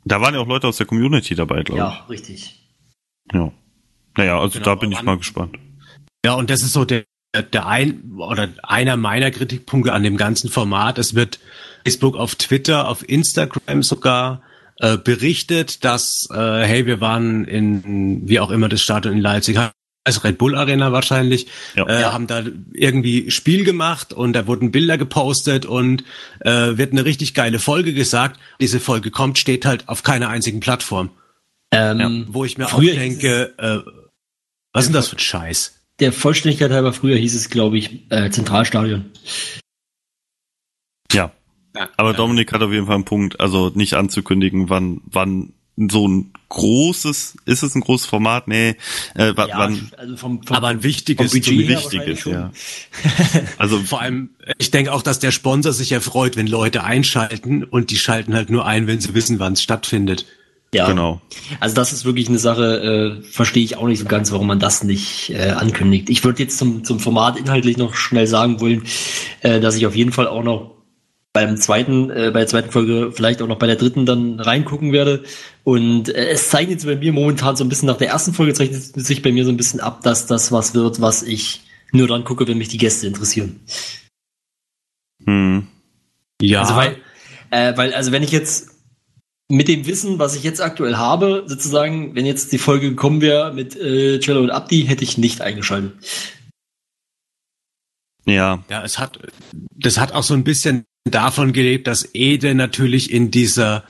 [0.05, 2.35] Da waren ja auch Leute aus der Community dabei, glaube Ja, richtig.
[2.37, 2.63] ich.
[3.33, 3.53] Ja.
[4.17, 5.59] Naja, also Genau, da bin ich mal gespannt.
[6.25, 7.05] Ja, und das ist so der,
[7.53, 10.99] der ein oder einer meiner Kritikpunkte an dem ganzen Format.
[10.99, 11.39] Es wird
[11.87, 14.43] Facebook auf Twitter, auf Instagram sogar
[14.81, 19.57] äh, berichtet, dass äh, hey, wir waren in wie auch immer das Stadion in Leipzig,
[20.05, 21.87] also Red Bull Arena wahrscheinlich, Ja.
[21.89, 26.05] äh, haben da irgendwie Spiel gemacht und da wurden Bilder gepostet und
[26.41, 28.39] äh, wird eine richtig geile Folge gesagt.
[28.61, 31.11] Diese Folge kommt, steht halt auf keiner einzigen Plattform,
[31.73, 33.79] Ähm, wo ich mir Früher auch denke, äh,
[34.73, 35.73] was ist denn das für ein Scheiß?
[35.99, 39.07] Der Vollständigkeit halber, früher hieß es, glaube ich, äh, Zentralstadion.
[41.13, 41.33] Ja.
[41.97, 46.33] Aber Dominik hat auf jeden Fall einen Punkt, also nicht anzukündigen, wann, wann so ein
[46.49, 48.49] großes, ist es ein großes Format?
[48.49, 48.77] Nee,
[49.15, 52.51] äh, wann, wann also vom, vom, Aber ein wichtiges vom Budget wichtiges, ja.
[53.59, 57.91] Also Vor allem, ich denke auch, dass der Sponsor sich erfreut, wenn Leute einschalten und
[57.91, 60.27] die schalten halt nur ein, wenn sie wissen, wann es stattfindet.
[60.75, 61.21] Ja, genau.
[61.61, 64.59] Also das ist wirklich eine Sache, äh, verstehe ich auch nicht so ganz, warum man
[64.59, 66.11] das nicht äh, ankündigt.
[66.11, 68.83] Ich würde jetzt zum, zum Format inhaltlich noch schnell sagen wollen,
[69.41, 70.76] äh, dass ich auf jeden Fall auch noch
[71.37, 74.91] beim zweiten, äh, bei der zweiten Folge, vielleicht auch noch bei der dritten dann reingucken
[74.93, 75.23] werde.
[75.65, 78.55] Und äh, es zeichnet sich bei mir momentan so ein bisschen nach der ersten Folge,
[78.55, 81.61] zeichnet sich bei mir so ein bisschen ab, dass das was wird, was ich
[81.93, 83.61] nur dann gucke, wenn mich die Gäste interessieren.
[85.27, 85.67] Hm.
[86.41, 86.97] Ja, Also weil,
[87.51, 88.71] äh, weil, also wenn ich jetzt
[89.51, 93.53] mit dem Wissen, was ich jetzt aktuell habe, sozusagen, wenn jetzt die Folge gekommen wäre
[93.53, 95.93] mit äh, Cello und Abdi, hätte ich nicht eingeschaltet.
[98.25, 99.19] Ja, ja, es hat,
[99.53, 103.85] das hat auch so ein bisschen davon gelebt, dass Ede natürlich in dieser,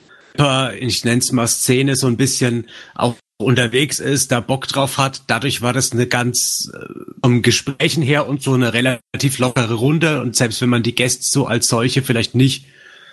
[0.79, 5.23] ich nenne es mal Szene, so ein bisschen auch unterwegs ist, da Bock drauf hat.
[5.27, 6.85] Dadurch war das eine ganz äh,
[7.21, 10.21] vom Gesprächen her und so eine relativ lockere Runde.
[10.21, 12.65] Und selbst wenn man die Gäste so als solche vielleicht nicht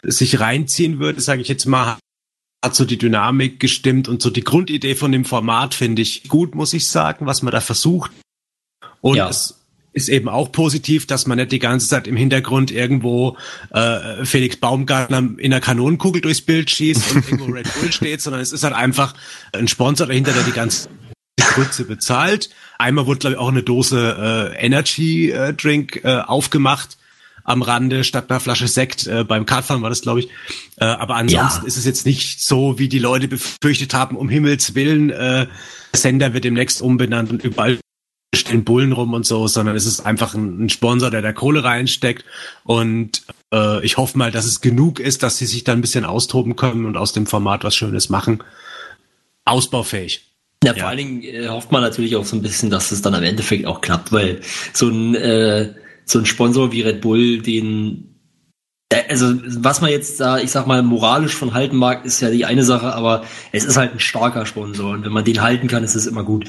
[0.02, 1.98] sich reinziehen würde, sage ich jetzt mal,
[2.64, 6.54] hat so die Dynamik gestimmt und so die Grundidee von dem Format finde ich gut,
[6.54, 8.10] muss ich sagen, was man da versucht.
[9.02, 9.28] Und Ja.
[9.28, 9.60] es
[9.94, 13.36] ist eben auch positiv, dass man nicht die ganze Zeit im Hintergrund irgendwo
[13.70, 18.42] äh, Felix Baumgartner in einer Kanonenkugel durchs Bild schießt und irgendwo Red Bull steht, sondern
[18.42, 19.14] es ist halt einfach
[19.52, 20.88] ein Sponsor dahinter, der die ganze
[21.54, 22.50] Grütze bezahlt.
[22.78, 26.98] Einmal wurde, glaube ich, auch eine Dose äh, Energy äh, Drink äh, aufgemacht
[27.44, 29.06] am Rande statt einer Flasche Sekt.
[29.06, 30.28] Äh, beim Kartfahren war das, glaube ich.
[30.76, 31.66] Äh, aber ansonsten Ja.
[31.68, 35.48] ist es jetzt nicht so, wie die Leute befürchtet haben, um Himmels Willen, äh, der
[35.94, 37.78] Sender wird demnächst umbenannt und überall
[38.34, 41.64] stehen Bullen rum und so, sondern es ist einfach ein, ein Sponsor, der da Kohle
[41.64, 42.24] reinsteckt.
[42.64, 43.22] Und
[43.52, 46.56] äh, ich hoffe mal, dass es genug ist, dass sie sich da ein bisschen austoben
[46.56, 48.42] können und aus dem Format was Schönes machen.
[49.44, 50.30] Ausbaufähig.
[50.64, 53.14] Ja, vor allen Dingen äh, hofft man natürlich auch so ein bisschen, dass es dann
[53.14, 54.40] am Endeffekt auch klappt, weil
[54.72, 55.74] so ein, äh,
[56.06, 58.16] so ein Sponsor wie Red Bull, den,
[58.88, 62.30] äh, also was man jetzt da, ich sag mal, moralisch von halten mag, ist ja
[62.30, 65.68] die eine Sache, aber es ist halt ein starker Sponsor und wenn man den halten
[65.68, 66.46] kann, ist es immer gut.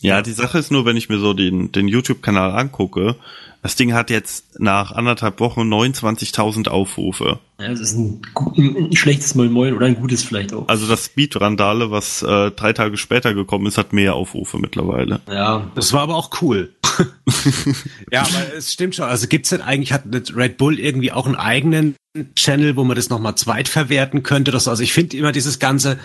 [0.00, 3.16] Ja, die Sache ist nur, wenn ich mir so den, den YouTube-Kanal angucke,
[3.62, 7.40] das Ding hat jetzt nach anderthalb Wochen 29.000 Aufrufe.
[7.58, 8.22] Ja, das ist ein,
[8.56, 10.68] ein schlechtes Moin Moin oder ein gutes vielleicht auch.
[10.68, 15.20] Also das Speed-Randale, was äh, drei Tage später gekommen ist, hat mehr Aufrufe mittlerweile.
[15.28, 16.74] Ja, Das war aber auch cool.
[18.12, 19.06] ja, aber es stimmt schon.
[19.06, 21.96] Also gibt's denn eigentlich, hat Red Bull irgendwie auch einen eigenen
[22.36, 24.52] Channel, wo man das nochmal zweitverwerten könnte?
[24.52, 25.98] Das, also ich finde immer dieses ganze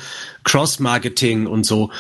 [0.44, 1.92] Cross-Marketing und so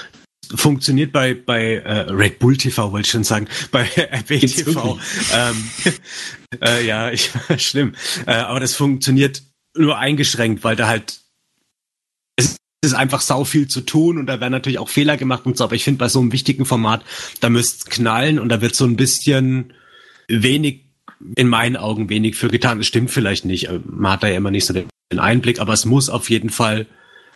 [0.55, 4.99] funktioniert bei, bei äh, Red Bull TV, wollte ich schon sagen, bei RB TV.
[5.33, 5.69] Ähm,
[6.61, 7.93] äh, ja, ich, schlimm.
[8.25, 9.43] Äh, aber das funktioniert
[9.75, 11.19] nur eingeschränkt, weil da halt
[12.37, 15.55] es ist einfach sau viel zu tun und da werden natürlich auch Fehler gemacht und
[15.55, 17.03] so, aber ich finde bei so einem wichtigen Format,
[17.39, 19.73] da müsste knallen und da wird so ein bisschen
[20.27, 20.85] wenig
[21.35, 22.79] in meinen Augen wenig für getan.
[22.79, 23.69] Es stimmt vielleicht nicht.
[23.85, 26.87] Man hat da ja immer nicht so den Einblick, aber es muss auf jeden Fall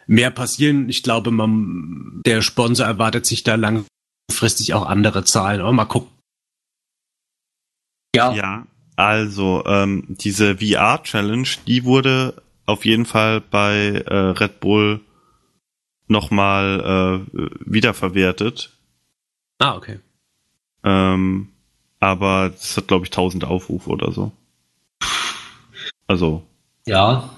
[0.07, 0.89] mehr passieren.
[0.89, 5.61] Ich glaube, man, der Sponsor erwartet sich da langfristig auch andere Zahlen.
[5.61, 6.09] Aber mal gucken.
[8.15, 8.33] Ja.
[8.33, 15.01] Ja, also ähm, diese VR-Challenge, die wurde auf jeden Fall bei äh, Red Bull
[16.07, 18.71] nochmal äh, wiederverwertet.
[19.59, 19.99] Ah, okay.
[20.83, 21.49] Ähm,
[21.99, 24.31] aber das hat, glaube ich, 1000 Aufrufe oder so.
[26.07, 26.43] Also.
[26.85, 27.29] Ja.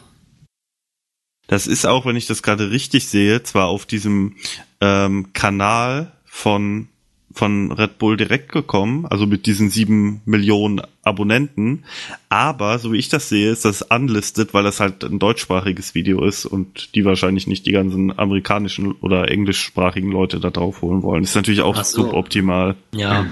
[1.47, 4.35] Das ist auch, wenn ich das gerade richtig sehe, zwar auf diesem
[4.81, 6.89] ähm, Kanal von
[7.37, 11.83] von Red Bull direkt gekommen, also mit diesen sieben Millionen Abonnenten.
[12.29, 16.25] Aber so wie ich das sehe, ist das unlisted, weil das halt ein deutschsprachiges Video
[16.25, 21.23] ist und die wahrscheinlich nicht die ganzen amerikanischen oder englischsprachigen Leute da drauf holen wollen.
[21.23, 22.03] ist natürlich auch so.
[22.03, 22.75] suboptimal.
[22.93, 23.27] Ja.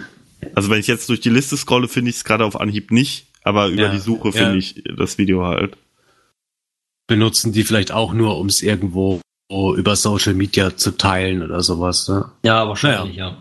[0.53, 3.25] Also wenn ich jetzt durch die Liste scrolle, finde ich es gerade auf Anhieb nicht,
[3.43, 4.57] aber über ja, die Suche finde ja.
[4.57, 5.77] ich das Video halt
[7.07, 12.07] benutzen die vielleicht auch nur, um es irgendwo über Social Media zu teilen oder sowas.
[12.07, 12.31] Ne?
[12.43, 13.31] Ja, wahrscheinlich, naja.
[13.31, 13.37] ja.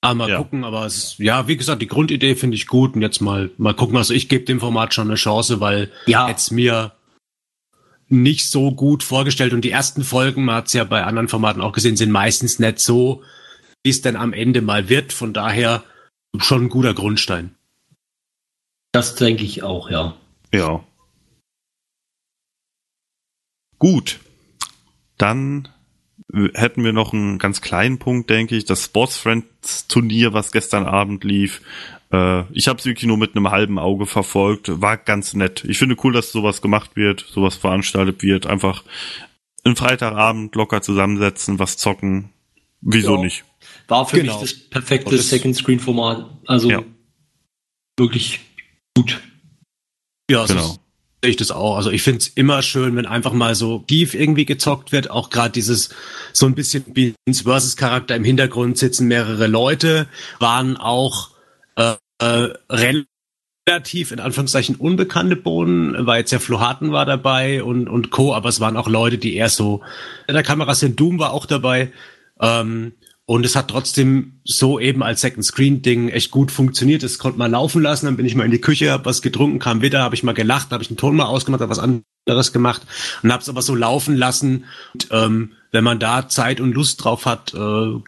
[0.00, 0.36] Aber mal ja.
[0.36, 3.50] gucken, aber es ist, ja, wie gesagt, die Grundidee finde ich gut und jetzt mal,
[3.56, 3.96] mal gucken.
[3.96, 6.28] Also ich gebe dem Format schon eine Chance, weil ja.
[6.28, 6.92] jetzt mir
[8.08, 11.60] nicht so gut vorgestellt und die ersten Folgen, man hat es ja bei anderen Formaten
[11.60, 13.22] auch gesehen, sind meistens nicht so,
[13.82, 15.12] wie es denn am Ende mal wird.
[15.12, 15.82] Von daher
[16.38, 17.54] schon ein guter Grundstein.
[18.92, 20.14] Das denke ich auch, ja.
[20.52, 20.84] Ja.
[23.78, 24.20] Gut.
[25.16, 25.68] Dann
[26.32, 28.64] hätten wir noch einen ganz kleinen Punkt, denke ich.
[28.64, 31.62] Das Sports Friends Turnier, was gestern Abend lief.
[32.12, 34.80] Äh, ich habe es wirklich nur mit einem halben Auge verfolgt.
[34.80, 35.64] War ganz nett.
[35.64, 38.46] Ich finde cool, dass sowas gemacht wird, sowas veranstaltet wird.
[38.46, 38.84] Einfach
[39.64, 42.30] einen Freitagabend locker zusammensetzen, was zocken.
[42.80, 43.22] Wieso ja.
[43.22, 43.44] nicht?
[43.88, 44.34] War für genau.
[44.34, 46.26] mich das perfekte das Second Screen Format.
[46.46, 46.82] Also ja.
[47.96, 48.40] wirklich
[48.94, 49.20] gut.
[50.30, 50.78] Ja, genau
[51.20, 51.76] ich das auch.
[51.76, 55.10] Also ich finde es immer schön, wenn einfach mal so tief irgendwie gezockt wird.
[55.10, 55.90] Auch gerade dieses
[56.32, 60.06] so ein bisschen Beans versus Charakter im Hintergrund sitzen mehrere Leute,
[60.38, 61.30] waren auch
[61.76, 62.52] äh, äh,
[63.68, 68.34] relativ in Anführungszeichen unbekannte Bohnen, weil jetzt ja Flohaten war dabei und und Co.
[68.34, 69.82] Aber es waren auch Leute, die eher so
[70.28, 71.00] in der Kamera sind.
[71.00, 71.92] Doom war auch dabei.
[72.40, 72.92] Ähm,
[73.28, 77.02] und es hat trotzdem so eben als Second Screen Ding echt gut funktioniert.
[77.02, 79.58] Es konnte mal laufen lassen, dann bin ich mal in die Küche, hab was getrunken,
[79.58, 82.54] kam wieder, habe ich mal gelacht, habe ich den Ton mal ausgemacht, habe was anderes
[82.54, 82.86] gemacht
[83.22, 84.64] und habe es aber so laufen lassen.
[84.94, 88.00] Und, ähm, wenn man da Zeit und Lust drauf hat, äh,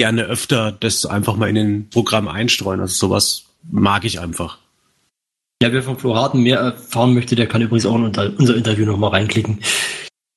[0.00, 2.80] gerne öfter das einfach mal in den Programm einstreuen.
[2.80, 4.58] Also sowas mag ich einfach.
[5.62, 9.10] Ja, wer von Floraten mehr erfahren möchte, der kann übrigens auch in unser Interview nochmal
[9.10, 9.60] reinklicken.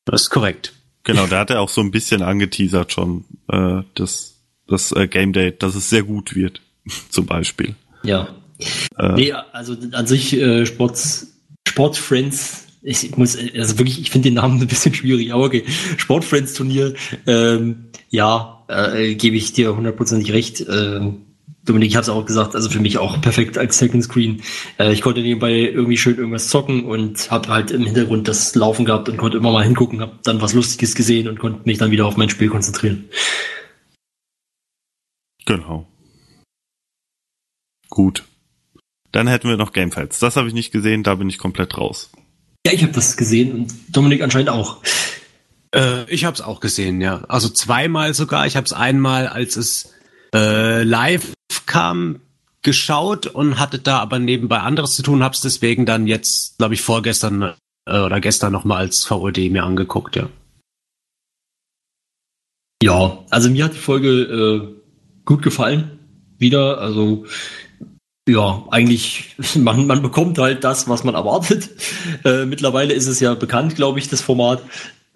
[0.06, 0.77] Das ist korrekt.
[1.08, 5.32] Genau, da hat er auch so ein bisschen angeteasert schon, äh, das, das äh, Game
[5.32, 6.62] Date, dass es sehr gut wird,
[7.10, 7.76] zum Beispiel.
[8.04, 8.36] Ja.
[9.00, 14.34] Äh, nee, also an sich äh, Sports, Sportfriends, ich muss, also wirklich, ich finde den
[14.34, 15.64] Namen ein bisschen schwierig, aber okay,
[15.96, 16.94] Sportfriends Turnier,
[17.26, 20.66] ähm, ja, äh, gebe ich dir hundertprozentig recht.
[20.70, 21.27] Ähm,
[21.68, 24.42] Dominik, ich habe es auch gesagt, also für mich auch perfekt als Second Screen.
[24.80, 28.86] Äh, ich konnte nebenbei irgendwie schön irgendwas zocken und habe halt im Hintergrund das Laufen
[28.86, 31.92] gehabt und konnte immer mal hingucken, habe dann was Lustiges gesehen und konnte mich dann
[31.92, 33.10] wieder auf mein Spiel konzentrieren.
[35.46, 35.88] Genau.
[37.90, 38.24] Gut.
[39.12, 40.20] Dann hätten wir noch Gamefights.
[40.20, 42.12] Das habe ich nicht gesehen, da bin ich komplett raus.
[42.66, 44.82] Ja, ich habe das gesehen und Dominik anscheinend auch.
[45.74, 47.24] Äh, ich habe es auch gesehen, ja.
[47.28, 48.46] Also zweimal sogar.
[48.46, 49.94] Ich habe es einmal, als es
[50.34, 51.34] äh, live
[51.66, 52.22] kam,
[52.62, 56.82] geschaut und hatte da aber nebenbei anderes zu tun, hab's deswegen dann jetzt, glaube ich,
[56.82, 57.54] vorgestern
[57.86, 60.30] äh, oder gestern nochmal als VOD mir angeguckt, ja.
[62.84, 64.76] Ja, also mir hat die Folge äh,
[65.26, 66.00] gut gefallen.
[66.38, 67.26] Wieder, also
[68.28, 71.70] ja, eigentlich, man, man bekommt halt das, was man erwartet.
[72.24, 74.62] Äh, mittlerweile ist es ja bekannt, glaube ich, das Format.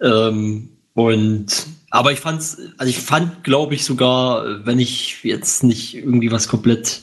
[0.00, 5.94] Ähm, und aber ich fand's, also ich fand, glaube ich, sogar, wenn ich jetzt nicht
[5.94, 7.02] irgendwie was komplett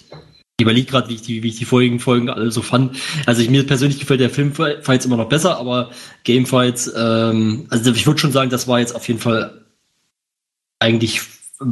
[0.57, 2.97] ich überlege gerade, wie ich die, wie ich die vorigen Folgen alle so fand.
[3.25, 5.91] Also ich, mir persönlich gefällt der Filmfights immer noch besser, aber
[6.25, 9.65] Gamefights, ähm, also ich würde schon sagen, das war jetzt auf jeden Fall
[10.79, 11.21] eigentlich,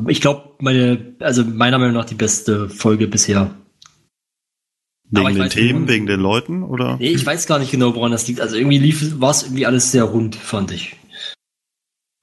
[0.08, 3.54] ich glaube, meine, also meiner Meinung nach die beste Folge bisher.
[5.10, 6.96] Wegen den Themen, nicht, wegen den Leuten, oder?
[6.98, 8.40] Nee, ich weiß gar nicht genau, woran das liegt.
[8.40, 10.96] Also irgendwie lief, war es irgendwie alles sehr rund, fand ich.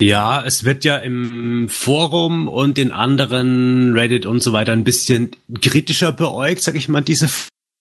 [0.05, 5.31] Ja, es wird ja im Forum und in anderen Reddit und so weiter ein bisschen
[5.63, 7.31] kritischer beäugt, sag ich mal, diese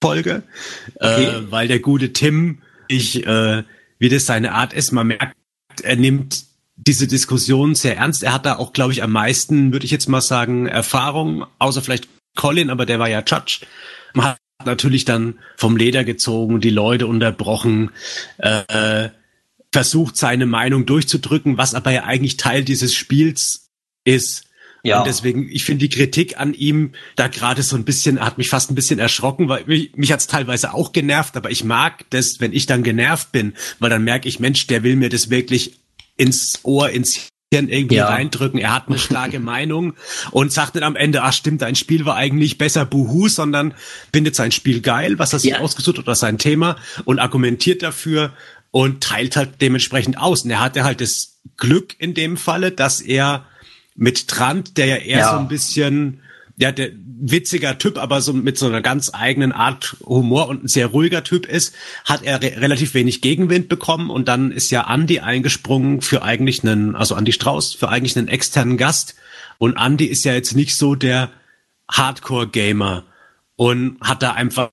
[0.02, 0.44] Folge,
[0.96, 1.26] okay.
[1.26, 3.64] äh, weil der gute Tim, ich, äh,
[4.00, 5.36] wie das seine Art ist, man merkt,
[5.82, 6.46] er nimmt
[6.78, 8.24] diese Diskussion sehr ernst.
[8.24, 11.82] Er hat da auch, glaube ich, am meisten, würde ich jetzt mal sagen, Erfahrung, außer
[11.82, 12.08] vielleicht
[12.38, 13.66] Colin, aber der war ja Judge.
[14.14, 17.92] Man hat natürlich dann vom Leder gezogen, die Leute unterbrochen,
[18.38, 19.10] äh,
[19.74, 23.72] versucht seine Meinung durchzudrücken, was aber ja eigentlich Teil dieses Spiels
[24.06, 24.46] ist.
[24.84, 25.00] Ja.
[25.00, 28.50] Und deswegen, ich finde die Kritik an ihm da gerade so ein bisschen, hat mich
[28.50, 32.06] fast ein bisschen erschrocken, weil mich, mich hat es teilweise auch genervt, aber ich mag
[32.12, 35.30] das, wenn ich dann genervt bin, weil dann merke ich, Mensch, der will mir das
[35.30, 35.80] wirklich
[36.18, 38.08] ins Ohr, ins Hirn irgendwie ja.
[38.08, 38.60] reindrücken.
[38.60, 39.94] Er hat eine starke Meinung
[40.32, 43.74] und sagt dann am Ende, ach stimmt, dein Spiel war eigentlich besser Buhu, sondern
[44.12, 45.60] findet sein Spiel geil, was er sich ja.
[45.60, 48.34] ausgesucht hat oder sein Thema und argumentiert dafür
[48.74, 50.46] und teilt halt dementsprechend aus.
[50.46, 53.46] Und er hatte halt das Glück in dem Falle, dass er
[53.94, 55.32] mit Trant, der ja eher ja.
[55.32, 56.22] so ein bisschen,
[56.58, 60.68] ja, der witziger Typ, aber so mit so einer ganz eigenen Art Humor und ein
[60.68, 64.92] sehr ruhiger Typ ist, hat er re relativ wenig Gegenwind bekommen und dann ist ja
[64.92, 69.14] Andy eingesprungen für eigentlich einen, also Andy Strauß, für eigentlich einen externen Gast.
[69.60, 71.30] Und Andy ist ja jetzt nicht so der
[71.92, 73.04] Hardcore-Gamer
[73.56, 74.72] und hat da einfach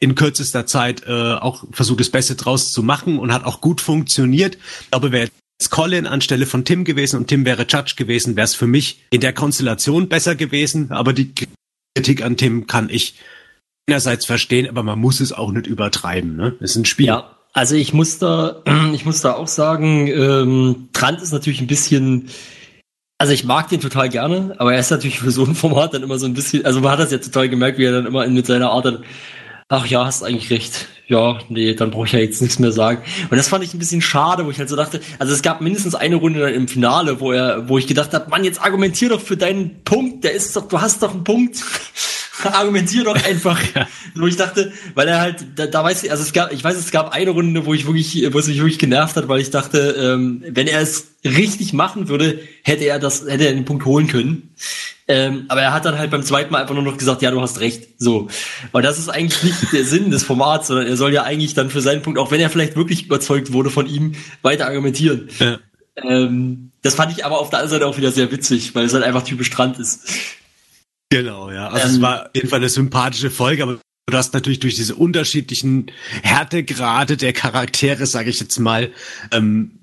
[0.00, 3.80] in kürzester Zeit äh, auch versucht, das Beste draus zu machen und hat auch gut
[3.80, 4.56] funktioniert.
[4.82, 8.44] Ich glaube, wer jetzt Colin anstelle von Tim gewesen und Tim wäre Judge gewesen, wäre
[8.44, 10.92] es für mich in der Konstellation besser gewesen.
[10.92, 11.32] Aber die
[11.96, 13.14] Kritik an Tim kann ich
[13.88, 16.36] einerseits verstehen, aber man muss es auch nicht übertreiben.
[16.36, 16.54] Ne?
[16.60, 17.06] Es ist ein Spiel.
[17.06, 18.62] Ja, also ich muss da,
[18.94, 22.28] ich muss da auch sagen, ähm, Trant ist natürlich ein bisschen
[23.20, 26.04] also ich mag den total gerne, aber er ist natürlich für so ein Format dann
[26.04, 28.24] immer so ein bisschen, also man hat das ja total gemerkt, wie er dann immer
[28.28, 29.04] mit seiner Art dann,
[29.68, 30.88] ach ja, hast eigentlich recht.
[31.06, 33.02] Ja, nee, dann brauche ich ja jetzt nichts mehr sagen.
[33.30, 35.62] Und das fand ich ein bisschen schade, wo ich halt so dachte, also es gab
[35.62, 39.08] mindestens eine Runde dann im Finale, wo er, wo ich gedacht habe, Mann, jetzt argumentier
[39.08, 41.64] doch für deinen Punkt, der ist doch, du hast doch einen Punkt.
[42.44, 43.60] argumentier doch einfach.
[44.14, 46.76] Wo ich dachte, weil er halt, da, da weiß ich, also es gab, ich weiß,
[46.76, 49.50] es gab eine Runde, wo ich wirklich, wo es mich wirklich genervt hat, weil ich
[49.50, 53.84] dachte, ähm, wenn er es richtig machen würde, hätte er das, hätte er den Punkt
[53.84, 54.54] holen können.
[55.10, 57.40] Ähm, aber er hat dann halt beim zweiten Mal einfach nur noch gesagt, ja, du
[57.40, 57.88] hast recht.
[57.98, 58.28] So.
[58.72, 61.70] Und das ist eigentlich nicht der Sinn des Formats, sondern er soll ja eigentlich dann
[61.70, 65.30] für seinen Punkt, auch wenn er vielleicht wirklich überzeugt wurde von ihm, weiter argumentieren.
[65.38, 65.58] Ja.
[65.96, 68.92] Ähm, das fand ich aber auf der anderen Seite auch wieder sehr witzig, weil es
[68.92, 70.08] halt einfach typisch Strand ist.
[71.10, 71.68] Genau, ja.
[71.68, 74.74] Also ähm, es war auf jeden Fall eine sympathische Folge, aber du hast natürlich durch
[74.74, 75.90] diese unterschiedlichen
[76.22, 78.90] Härtegrade der Charaktere, sage ich jetzt mal,
[79.32, 79.77] ähm,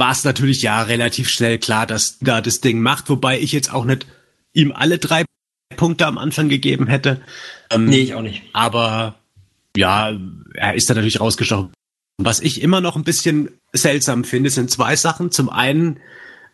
[0.00, 3.72] war es natürlich ja relativ schnell klar, dass da das Ding macht, wobei ich jetzt
[3.72, 4.06] auch nicht
[4.52, 5.24] ihm alle drei
[5.76, 7.20] Punkte am Anfang gegeben hätte.
[7.70, 8.42] Ähm, nee, ich auch nicht.
[8.52, 9.20] Aber
[9.76, 10.18] ja,
[10.54, 11.70] er ist da natürlich rausgestochen.
[12.18, 15.30] Was ich immer noch ein bisschen seltsam finde, sind zwei Sachen.
[15.30, 16.00] Zum einen,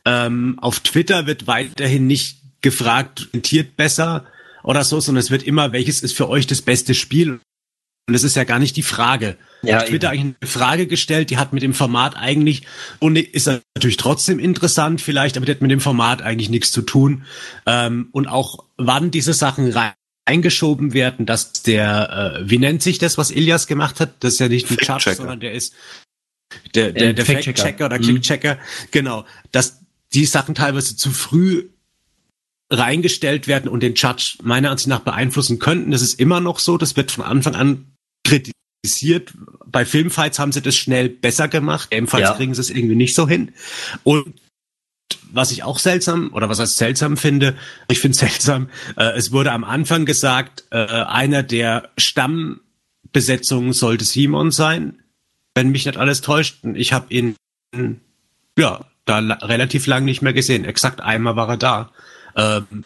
[0.05, 4.27] ähm, auf Twitter wird weiterhin nicht gefragt, orientiert besser
[4.63, 7.41] oder so, sondern es wird immer, welches ist für euch das beste Spiel?
[8.09, 9.37] Und es ist ja gar nicht die Frage.
[9.63, 12.63] Ja, ich Twitter eigentlich eine Frage gestellt, die hat mit dem Format eigentlich,
[13.01, 16.83] und ist natürlich trotzdem interessant vielleicht, aber die hat mit dem Format eigentlich nichts zu
[16.83, 17.25] tun.
[17.67, 19.93] Ähm, und auch wann diese Sachen rein
[20.27, 24.15] eingeschoben werden, dass der, äh, wie nennt sich das, was Ilias gemacht hat?
[24.21, 25.73] Das ist ja nicht ein Judge, sondern der ist
[26.75, 28.03] der, der, der Fact-Checker oder mhm.
[28.03, 28.59] Click-Checker.
[28.91, 29.81] Genau, dass
[30.13, 31.69] die Sachen teilweise zu früh
[32.71, 35.93] reingestellt werden und den Judge meiner Ansicht nach beeinflussen könnten.
[35.93, 36.77] Das ist immer noch so.
[36.77, 37.96] Das wird von Anfang an
[38.27, 39.33] kritisiert.
[39.67, 41.89] Bei Filmfights haben sie das schnell besser gemacht.
[41.93, 42.35] Ebenfalls ja.
[42.35, 43.53] kriegen sie es irgendwie nicht so hin.
[44.05, 44.35] Und
[45.33, 47.57] was ich auch seltsam oder was als seltsam finde,
[47.89, 54.51] ich finde seltsam, äh, es wurde am Anfang gesagt, äh, einer der Stammbesetzungen sollte Simon
[54.51, 55.03] sein,
[55.55, 56.59] wenn mich nicht alles täuscht.
[56.75, 57.37] Ich habe ihn
[58.59, 60.65] ja da relativ lang nicht mehr gesehen.
[60.65, 61.93] Exakt einmal war er da.
[62.35, 62.85] Ähm,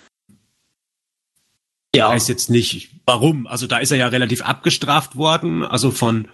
[1.95, 2.09] ja.
[2.09, 3.47] weiß jetzt nicht, warum.
[3.47, 6.29] Also da ist er ja relativ abgestraft worden, also von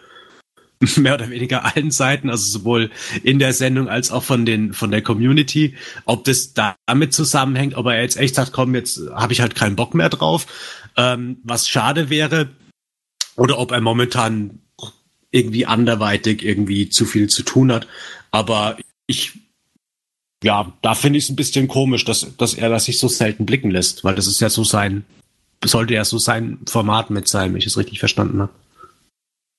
[0.97, 2.91] mehr oder weniger allen Seiten, also sowohl
[3.23, 5.75] in der Sendung als auch von den von der Community.
[6.05, 9.77] Ob das damit zusammenhängt, ob er jetzt echt sagt, komm, jetzt habe ich halt keinen
[9.77, 10.47] Bock mehr drauf,
[10.97, 12.51] ähm, was schade wäre,
[13.37, 14.61] oder ob er momentan
[15.31, 17.87] irgendwie anderweitig irgendwie zu viel zu tun hat.
[18.31, 18.77] Aber
[19.07, 19.33] ich
[20.45, 23.47] ja, da finde ich es ein bisschen komisch, dass, dass er das sich so selten
[23.47, 25.05] blicken lässt, weil das ist ja so sein,
[25.65, 28.53] sollte ja so sein Format mit sein, wenn ich es richtig verstanden habe.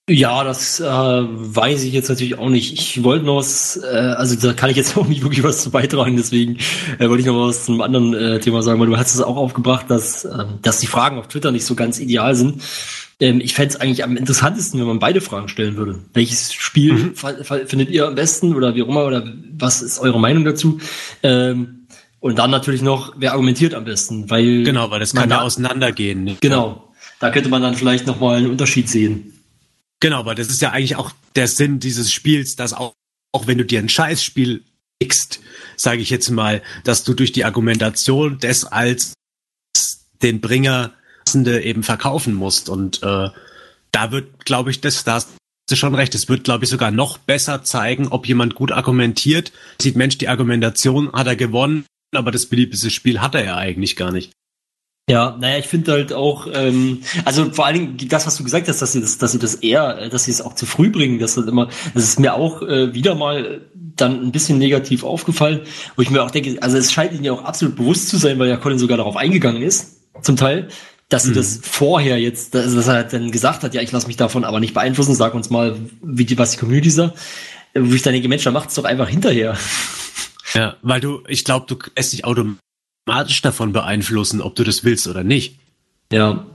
[0.09, 2.71] Ja, das äh, weiß ich jetzt natürlich auch nicht.
[2.71, 5.69] Ich wollte noch was, äh, also da kann ich jetzt auch nicht wirklich was zu
[5.69, 6.59] beitragen, deswegen
[6.97, 9.21] äh, wollte ich noch was zu einem anderen äh, Thema sagen, weil du hast es
[9.21, 12.61] auch aufgebracht, dass, äh, dass die Fragen auf Twitter nicht so ganz ideal sind.
[13.19, 15.99] Ähm, ich fände es eigentlich am interessantesten, wenn man beide Fragen stellen würde.
[16.13, 17.13] Welches Spiel mhm.
[17.65, 19.25] findet ihr am besten oder wie auch immer, oder
[19.57, 20.79] was ist eure Meinung dazu?
[21.21, 21.76] Ähm,
[22.27, 24.63] und dann natürlich noch, wer argumentiert am besten, weil.
[24.63, 26.25] Genau, weil das kann ja auseinandergehen.
[26.25, 26.41] Nicht?
[26.41, 26.93] Genau.
[27.19, 29.39] Da könnte man dann vielleicht nochmal einen Unterschied sehen.
[30.01, 32.93] Genau, weil das ist ja eigentlich auch der Sinn dieses Spiels, dass auch,
[33.31, 34.61] auch wenn du dir ein Scheißspiel
[34.99, 35.39] x,
[35.77, 39.13] sage ich jetzt mal, dass du durch die Argumentation des als
[40.21, 40.93] den Bringer
[41.33, 42.67] eben verkaufen musst.
[42.67, 43.29] Und äh,
[43.91, 45.29] da wird, glaube ich, das, da hast
[45.69, 49.53] du schon recht, es wird, glaube ich, sogar noch besser zeigen, ob jemand gut argumentiert.
[49.81, 53.95] Sieht Mensch, die Argumentation hat er gewonnen, aber das beliebteste Spiel hat er ja eigentlich
[53.95, 54.31] gar nicht.
[55.09, 58.67] Ja, naja, ich finde halt auch, ähm, also vor allen Dingen das, was du gesagt
[58.67, 61.17] hast, dass sie das, dass sie das eher, dass sie es auch zu früh bringen,
[61.17, 65.61] das ist immer, das ist mir auch äh, wieder mal dann ein bisschen negativ aufgefallen,
[65.95, 68.37] wo ich mir auch denke, also es scheint ihnen ja auch absolut bewusst zu sein,
[68.37, 70.67] weil ja Colin sogar darauf eingegangen ist, zum Teil,
[71.07, 71.35] dass sie mhm.
[71.35, 74.59] das vorher jetzt, also dass er dann gesagt hat, ja, ich lasse mich davon aber
[74.59, 77.17] nicht beeinflussen, sag uns mal, wie die, was die Community sagt,
[77.73, 79.57] wo ich dann denke, Mensch, dann macht's doch einfach hinterher.
[80.57, 85.07] Ja, weil du, ich glaube, du lässt dich automatisch davon beeinflussen, ob du das willst
[85.07, 85.59] oder nicht.
[86.11, 86.47] Ja.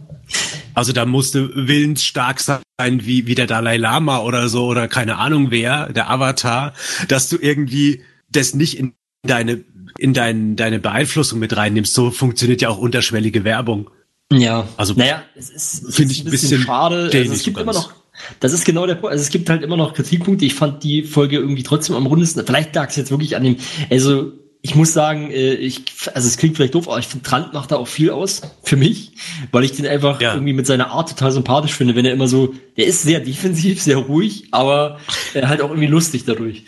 [0.75, 5.19] Also da musst du willensstark sein, wie, wie der Dalai Lama oder so, oder keine
[5.19, 6.73] Ahnung wer, der Avatar,
[7.07, 8.95] dass du irgendwie das nicht in
[9.25, 9.63] deine,
[9.99, 11.95] in dein, deine Beeinflussung mit reinnimmst.
[11.95, 13.89] So funktioniert ja auch unterschwellige Werbung.
[14.33, 14.67] Ja.
[14.77, 17.11] Also, naja, es ist, finde ich ein bisschen, bisschen schade.
[17.13, 17.93] Also es gibt immer noch,
[18.41, 19.13] das ist genau der Punkt.
[19.13, 20.45] Also es gibt halt immer noch Kritikpunkte.
[20.45, 22.45] Ich fand die Folge irgendwie trotzdem am rundesten.
[22.47, 23.57] Vielleicht lag es jetzt wirklich an dem,
[23.91, 24.33] also
[24.65, 25.83] ich muss sagen, äh, ich,
[26.15, 28.77] also es klingt vielleicht doof, aber ich finde, Trant macht da auch viel aus für
[28.77, 29.11] mich,
[29.51, 30.35] weil ich den einfach ja.
[30.35, 33.83] irgendwie mit seiner Art total sympathisch finde, wenn er immer so, der ist sehr defensiv,
[33.83, 35.01] sehr ruhig, aber
[35.35, 36.65] halt auch irgendwie lustig dadurch.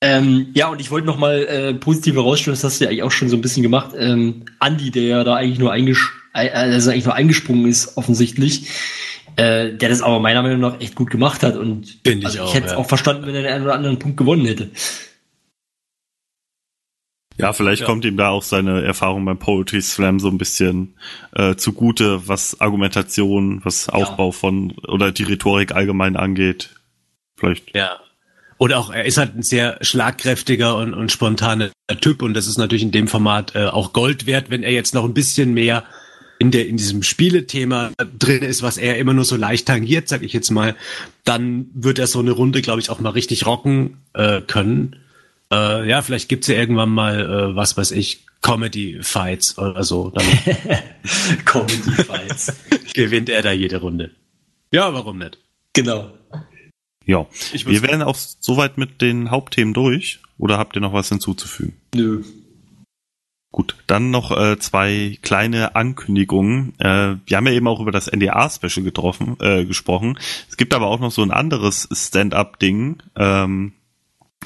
[0.00, 3.02] Ähm, ja, und ich wollte noch mal äh, positiv herausstellen, das hast du ja eigentlich
[3.02, 3.92] auch schon so ein bisschen gemacht.
[3.98, 8.68] Ähm, Andi, der ja da eigentlich nur, einges äh, also eigentlich nur eingesprungen ist, offensichtlich,
[9.36, 11.56] äh, der das aber meiner Meinung nach echt gut gemacht hat.
[11.56, 12.78] Und Find ich, also, ich hätte es ja.
[12.78, 14.70] auch verstanden, wenn er den einen oder anderen Punkt gewonnen hätte.
[17.38, 17.86] Ja, vielleicht ja.
[17.86, 20.96] kommt ihm da auch seine Erfahrung beim Poetry Slam so ein bisschen
[21.36, 24.32] äh, zugute, was Argumentation, was Aufbau ja.
[24.32, 26.70] von oder die Rhetorik allgemein angeht.
[27.36, 27.74] Vielleicht.
[27.76, 28.00] Ja.
[28.58, 31.70] Oder auch, er ist halt ein sehr schlagkräftiger und, und spontaner
[32.00, 34.92] Typ und das ist natürlich in dem Format äh, auch Gold wert, wenn er jetzt
[34.94, 35.84] noch ein bisschen mehr
[36.38, 40.22] in der in diesem Spielethema drin ist, was er immer nur so leicht tangiert, sag
[40.22, 40.76] ich jetzt mal,
[41.24, 44.96] dann wird er so eine Runde, glaube ich, auch mal richtig rocken äh, können.
[45.52, 50.12] Äh, ja, vielleicht gibt's ja irgendwann mal, äh, was weiß ich, Comedy-Fights oder so.
[51.44, 52.52] Comedy-Fights.
[52.94, 54.12] Gewinnt er da jede Runde.
[54.70, 55.38] Ja, warum nicht?
[55.72, 56.12] Genau.
[57.04, 60.20] Ja, wir wären auch soweit mit den Hauptthemen durch.
[60.36, 61.74] Oder habt ihr noch was hinzuzufügen?
[61.94, 62.22] Nö.
[63.50, 66.78] Gut, dann noch äh, zwei kleine Ankündigungen.
[66.78, 70.18] Äh, wir haben ja eben auch über das NDA-Special getroffen, äh, gesprochen.
[70.50, 73.72] Es gibt aber auch noch so ein anderes Stand-up-Ding ähm,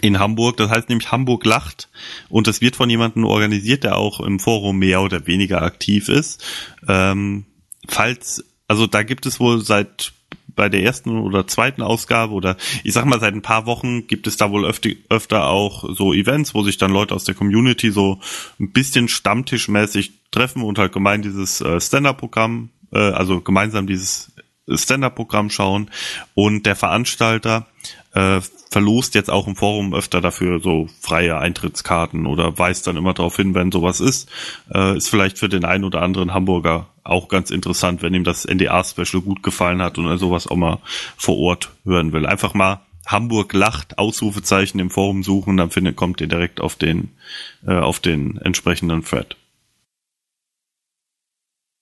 [0.01, 0.57] in Hamburg.
[0.57, 1.89] Das heißt nämlich Hamburg lacht
[2.29, 6.45] und das wird von jemandem organisiert, der auch im Forum mehr oder weniger aktiv ist.
[6.87, 7.45] Ähm,
[7.89, 10.13] falls, also da gibt es wohl seit
[10.55, 14.27] bei der ersten oder zweiten Ausgabe oder ich sag mal seit ein paar Wochen gibt
[14.27, 17.91] es da wohl öfter, öfter auch so Events, wo sich dann Leute aus der Community
[17.91, 18.21] so
[18.59, 24.33] ein bisschen stammtischmäßig treffen und halt gemein dieses äh, Stand-Up-Programm, äh, also gemeinsam dieses
[24.69, 25.91] Stand-Up-Programm schauen.
[26.35, 27.67] Und der Veranstalter
[28.15, 28.41] äh,
[28.71, 33.37] verlost jetzt auch im Forum öfter dafür so freie Eintrittskarten oder weist dann immer darauf
[33.37, 34.31] hin, wenn sowas ist.
[34.73, 38.47] Äh, ist vielleicht für den einen oder anderen Hamburger auch ganz interessant, wenn ihm das
[38.47, 40.79] NDA-Special gut gefallen hat und er sowas auch mal
[41.17, 42.27] vor Ort hören will.
[42.27, 47.11] Einfach mal Hamburg lacht, Ausrufezeichen im Forum suchen, dann findet, kommt ihr direkt auf den,
[47.67, 49.37] äh, auf den entsprechenden Thread.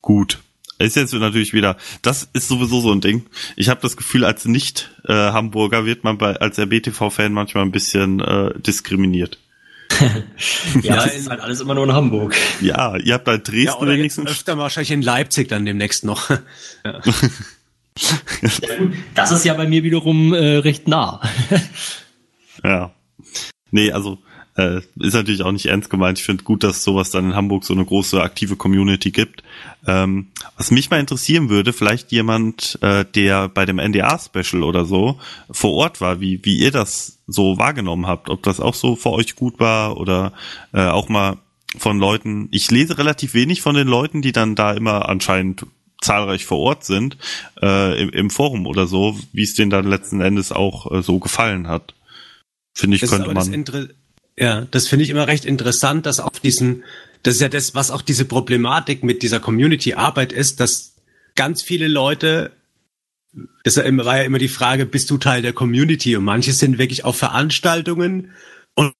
[0.00, 0.40] Gut
[0.84, 3.26] ist jetzt natürlich wieder, das ist sowieso so ein Ding.
[3.56, 8.58] Ich habe das Gefühl, als Nicht-Hamburger wird man bei als RBTV-Fan manchmal ein bisschen äh,
[8.58, 9.38] diskriminiert.
[10.82, 12.34] ja, ist halt alles immer nur in Hamburg.
[12.60, 14.30] Ja, ihr habt halt Dresden ja, oder wenigstens.
[14.30, 16.30] Öfter wahrscheinlich in Leipzig dann demnächst noch.
[16.84, 17.00] ja.
[19.14, 21.20] das ist ja bei mir wiederum äh, recht nah.
[22.64, 22.94] ja.
[23.72, 24.18] Nee, also
[24.56, 26.18] äh, ist natürlich auch nicht ernst gemeint.
[26.18, 29.42] Ich finde gut, dass sowas dann in Hamburg so eine große aktive Community gibt.
[29.86, 35.18] Ähm, was mich mal interessieren würde, vielleicht jemand, äh, der bei dem NDA-Special oder so
[35.50, 39.10] vor Ort war, wie, wie ihr das so wahrgenommen habt, ob das auch so für
[39.10, 40.32] euch gut war oder
[40.72, 41.38] äh, auch mal
[41.78, 42.48] von Leuten.
[42.50, 45.66] Ich lese relativ wenig von den Leuten, die dann da immer anscheinend
[46.00, 47.16] zahlreich vor Ort sind,
[47.62, 51.18] äh, im, im Forum oder so, wie es denen dann letzten Endes auch äh, so
[51.18, 51.94] gefallen hat.
[52.74, 53.64] Finde ich, das könnte man.
[54.40, 56.82] Ja, das finde ich immer recht interessant, dass auf diesen,
[57.22, 60.94] das ist ja das, was auch diese Problematik mit dieser Community-Arbeit ist, dass
[61.34, 62.52] ganz viele Leute,
[63.64, 66.16] das war ja immer die Frage, bist du Teil der Community?
[66.16, 68.30] Und manche sind wirklich auf Veranstaltungen
[68.74, 68.94] und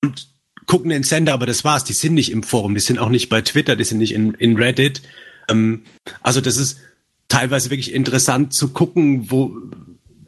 [0.67, 1.85] gucken den Sender, aber das war's.
[1.85, 4.35] Die sind nicht im Forum, die sind auch nicht bei Twitter, die sind nicht in,
[4.35, 5.01] in Reddit.
[5.49, 5.85] Ähm,
[6.21, 6.81] also das ist
[7.29, 9.57] teilweise wirklich interessant zu gucken, wo,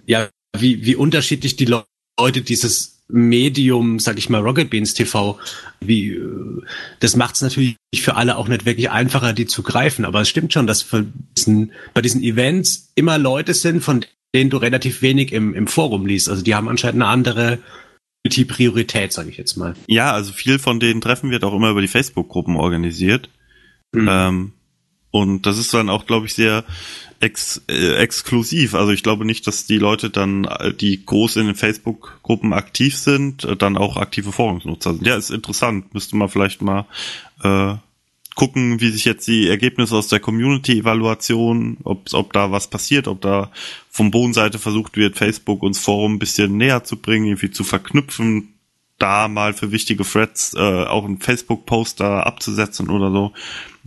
[0.07, 5.39] ja, wie, wie unterschiedlich die Leute dieses Medium, sag ich mal, Rocket Beans TV,
[5.81, 6.63] wie, äh,
[7.01, 10.05] das macht es natürlich für alle auch nicht wirklich einfacher, die zu greifen.
[10.05, 10.87] Aber es stimmt schon, dass
[11.37, 14.05] diesen, bei diesen Events immer Leute sind, von
[14.35, 16.29] denen du relativ wenig im, im Forum liest.
[16.29, 17.59] Also die haben anscheinend eine andere
[18.25, 19.75] die Priorität, sage ich jetzt mal.
[19.89, 23.29] Ja, also viel von den Treffen wird auch immer über die Facebook-Gruppen organisiert.
[23.93, 24.09] Mhm.
[24.11, 24.53] Ähm,
[25.11, 26.65] und das ist dann auch, glaube ich, sehr
[27.23, 28.75] ex äh, exklusiv.
[28.75, 32.97] Also ich glaube nicht, dass die Leute dann, äh, die groß in den Facebook-Gruppen aktiv
[32.97, 35.07] sind, äh, dann auch aktive Forumsnutzer sind.
[35.07, 35.95] Ja, ist interessant.
[35.95, 36.87] Müsste man vielleicht mal
[37.43, 37.75] äh,
[38.35, 43.21] gucken, wie sich jetzt die Ergebnisse aus der Community-Evaluation, ob, ob da was passiert, ob
[43.21, 43.53] da
[43.91, 48.55] vom Bodenseite versucht wird, Facebook uns Forum ein bisschen näher zu bringen, irgendwie zu verknüpfen,
[48.99, 53.33] da mal für wichtige Threads äh, auch einen Facebook-Post da abzusetzen oder so.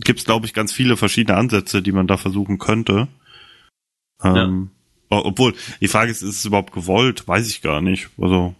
[0.04, 3.08] Gibt es, glaube ich, ganz viele verschiedene Ansätze, die man da versuchen könnte.
[4.22, 4.70] Ähm,
[5.10, 5.18] ja.
[5.18, 7.28] Obwohl, die Frage ist, ist es überhaupt gewollt?
[7.28, 8.08] Weiß ich gar nicht.
[8.18, 8.54] Also,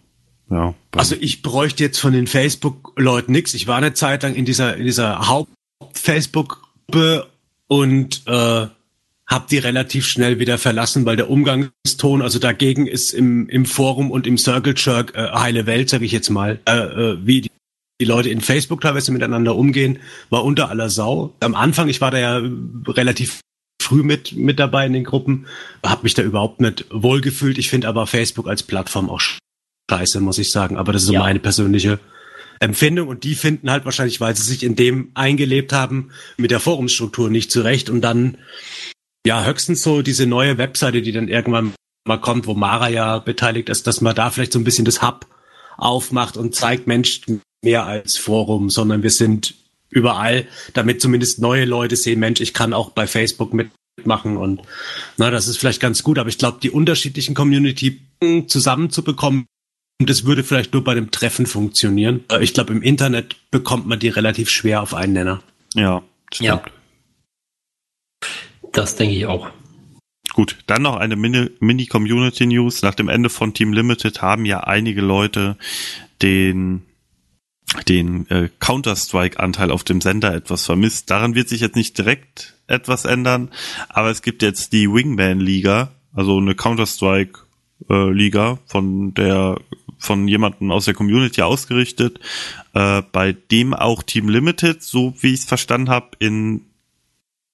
[0.49, 0.73] ja.
[0.91, 3.53] Also ich bräuchte jetzt von den Facebook-Leuten nichts.
[3.53, 7.27] Ich war eine Zeit lang in dieser, in dieser Haupt-Facebook-Gruppe
[7.67, 8.67] und äh,
[9.27, 14.09] habe die relativ schnell wieder verlassen, weil der Umgangston, also dagegen ist im, im Forum
[14.09, 17.51] und im Circle Jerk äh, heile Welt, sage ich jetzt mal, äh, äh, wie die,
[17.99, 19.99] die Leute in Facebook teilweise miteinander umgehen,
[20.29, 21.33] war unter aller Sau.
[21.41, 22.41] Am Anfang, ich war da ja
[22.87, 23.41] relativ
[23.81, 25.47] früh mit, mit dabei in den Gruppen,
[25.85, 27.57] habe mich da überhaupt nicht wohlgefühlt.
[27.57, 29.21] Ich finde aber Facebook als Plattform auch
[29.89, 30.77] scheiße, muss ich sagen.
[30.77, 31.19] Aber das ist so ja.
[31.19, 31.99] meine persönliche
[32.59, 36.59] Empfindung und die finden halt wahrscheinlich, weil sie sich in dem eingelebt haben, mit der
[36.59, 38.37] Forumsstruktur nicht zurecht und dann
[39.25, 41.73] ja, höchstens so diese neue Webseite, die dann irgendwann
[42.07, 45.01] mal kommt, wo Mara ja beteiligt ist, dass man da vielleicht so ein bisschen das
[45.01, 45.27] Hub
[45.77, 47.21] aufmacht und zeigt, Mensch,
[47.61, 49.55] mehr als Forum, sondern wir sind
[49.89, 54.61] überall, damit zumindest neue Leute sehen, Mensch, ich kann auch bei Facebook mitmachen und
[55.17, 58.01] na, das ist vielleicht ganz gut, aber ich glaube, die unterschiedlichen Community
[58.47, 59.45] zusammenzubekommen,
[59.99, 62.23] das würde vielleicht nur bei dem Treffen funktionieren.
[62.31, 65.41] Äh, ich glaube, im Internet bekommt man die relativ schwer auf einen Nenner.
[65.73, 66.47] Ja, stimmt.
[66.47, 66.61] Ja.
[68.73, 69.49] Das denke ich auch.
[70.33, 72.83] Gut, dann noch eine Mini-Community-News.
[72.83, 75.57] Nach dem Ende von Team Limited haben ja einige Leute
[76.21, 76.83] den
[77.83, 81.09] den äh, Counter-Strike-Anteil auf dem Sender etwas vermisst.
[81.09, 83.49] Daran wird sich jetzt nicht direkt etwas ändern,
[83.89, 89.59] aber es gibt jetzt die Wingman-Liga, also eine Counter-Strike-Liga äh, von der
[89.99, 92.19] von jemandem aus der Community ausgerichtet,
[92.73, 96.67] äh, bei dem auch Team Limited, so wie ich es verstanden habe, in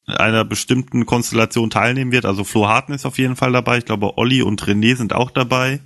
[0.05, 2.25] einer bestimmten Konstellation teilnehmen wird.
[2.25, 3.77] Also Flo Harten ist auf jeden Fall dabei.
[3.77, 5.79] Ich glaube, Olli und René sind auch dabei.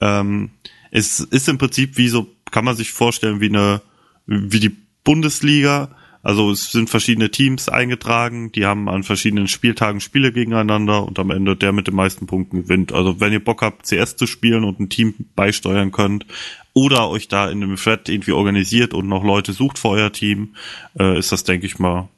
[0.00, 0.50] Ähm,
[0.90, 3.80] es ist im Prinzip wie so, kann man sich vorstellen, wie eine,
[4.26, 5.90] wie die Bundesliga.
[6.22, 11.30] Also es sind verschiedene Teams eingetragen, die haben an verschiedenen Spieltagen Spiele gegeneinander und am
[11.30, 12.92] Ende der mit den meisten Punkten gewinnt.
[12.92, 16.26] Also wenn ihr Bock habt, CS zu spielen und ein Team beisteuern könnt
[16.74, 20.54] oder euch da in einem Thread irgendwie organisiert und noch Leute sucht für euer Team,
[20.98, 22.08] äh, ist das, denke ich mal,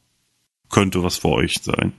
[0.71, 1.93] könnte was für euch sein.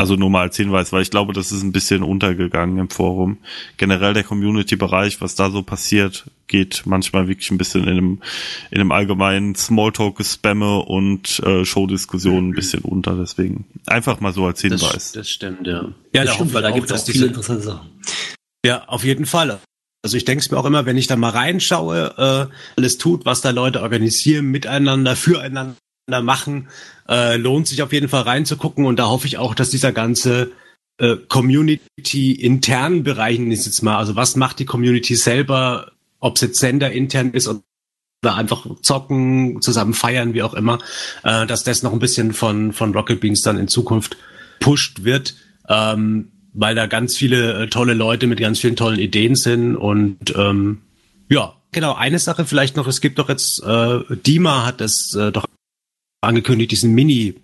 [0.00, 3.38] Also nur mal als Hinweis, weil ich glaube, das ist ein bisschen untergegangen im Forum.
[3.76, 8.22] Generell der Community-Bereich, was da so passiert, geht manchmal wirklich ein bisschen in einem,
[8.70, 13.16] in einem allgemeinen Smalltalk-Gespamme und äh, Show-Diskussionen ein bisschen unter.
[13.16, 14.92] Deswegen einfach mal so als Hinweis.
[14.92, 15.88] Das, das stimmt, ja.
[16.14, 17.88] Ja, das stimmt, weil da gibt es auch viele interessante Sachen.
[18.64, 19.60] Ja, auf jeden Fall.
[20.02, 22.14] Also ich denke es mir auch immer, wenn ich da mal reinschaue,
[22.50, 25.76] äh, alles tut, was da Leute organisieren, miteinander, füreinander
[26.08, 26.68] machen.
[27.08, 30.52] Äh, lohnt sich auf jeden Fall reinzugucken und da hoffe ich auch, dass dieser ganze
[30.98, 36.42] äh, Community internen Bereichen ist jetzt mal, also was macht die Community selber, ob es
[36.42, 40.78] jetzt Sender intern ist oder einfach zocken, zusammen feiern, wie auch immer,
[41.24, 44.16] äh, dass das noch ein bisschen von, von Rocket Beans dann in Zukunft
[44.60, 45.34] pusht wird,
[45.68, 50.34] ähm, weil da ganz viele äh, tolle Leute mit ganz vielen tollen Ideen sind und
[50.36, 50.82] ähm,
[51.28, 55.32] ja, genau, eine Sache vielleicht noch, es gibt doch jetzt, äh, Dima hat das äh,
[55.32, 55.46] doch
[56.26, 57.34] angekündigt, diesen Mini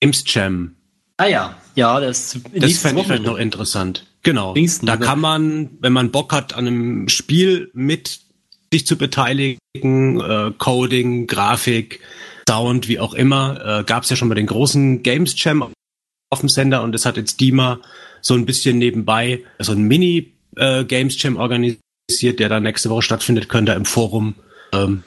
[0.00, 0.76] Games Jam.
[1.16, 4.06] Ah ja, ja, das, das fände ich vielleicht noch interessant.
[4.22, 4.54] Genau.
[4.54, 8.20] Pfingsten, da kann man, wenn man Bock hat, an einem Spiel mit
[8.72, 12.00] sich zu beteiligen, äh, Coding, Grafik,
[12.48, 15.62] Sound, wie auch immer, äh, gab es ja schon mal den großen Games Jam
[16.30, 17.80] auf dem Sender und das hat jetzt Dima
[18.20, 23.02] so ein bisschen nebenbei so ein Mini äh, Games Jam organisiert, der dann nächste Woche
[23.02, 24.34] stattfindet, könnt ihr im Forum
[24.72, 25.02] ähm,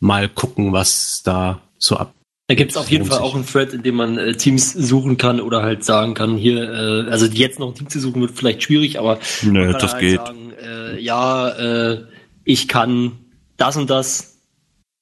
[0.00, 2.14] mal gucken, was da so ab
[2.48, 5.16] da gibt es auf jeden Fall auch einen Thread, in dem man äh, Teams suchen
[5.16, 8.32] kann oder halt sagen kann, hier, äh, also jetzt noch ein Team zu suchen wird
[8.32, 10.18] vielleicht schwierig, aber Nö, das halt geht.
[10.18, 12.04] Sagen, äh, ja, äh,
[12.44, 13.12] ich kann
[13.56, 14.38] das und das,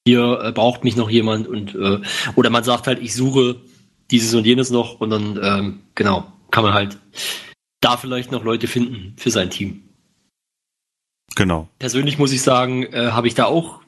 [0.07, 2.01] hier äh, braucht mich noch jemand und äh,
[2.37, 3.57] oder man sagt halt, ich suche
[4.11, 6.99] dieses und jenes noch und dann ähm, genau kann man halt
[7.81, 9.83] da vielleicht noch Leute finden für sein Team.
[11.37, 11.69] Genau.
[11.79, 13.81] Persönlich muss ich sagen, äh, habe ich da auch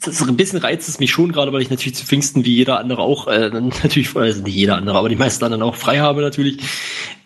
[0.00, 2.54] das ist ein bisschen reizt es mich schon gerade, weil ich natürlich zu Pfingsten wie
[2.54, 3.50] jeder andere auch, äh,
[3.82, 6.58] natürlich, also nicht jeder andere, aber die meisten anderen auch frei habe natürlich.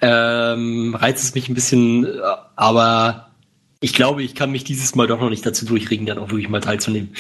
[0.01, 2.21] Ähm, reizt es mich ein bisschen, äh,
[2.57, 3.31] aber
[3.81, 6.49] ich glaube, ich kann mich dieses Mal doch noch nicht dazu durchringen, dann auch wirklich
[6.49, 7.15] mal teilzunehmen.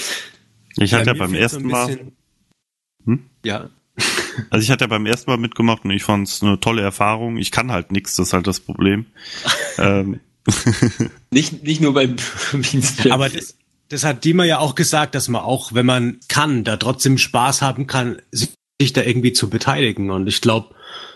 [0.77, 1.98] Ich hatte ja mir beim ersten Mal,
[3.05, 3.24] Hm?
[3.44, 3.70] Ja.
[4.51, 7.36] also ich hatte ja beim ersten Mal mitgemacht und ich fand es eine tolle Erfahrung.
[7.36, 9.06] Ich kann halt nichts, das ist halt das Problem.
[9.78, 10.20] ähm,
[11.31, 12.16] Nicht, nicht nur beim.
[13.10, 13.56] Aber das,
[13.91, 17.61] das hat Dima ja auch gesagt, dass man auch, wenn man kann, da trotzdem Spaß
[17.61, 20.11] haben kann, sich da irgendwie zu beteiligen.
[20.11, 20.75] Und ich glaube,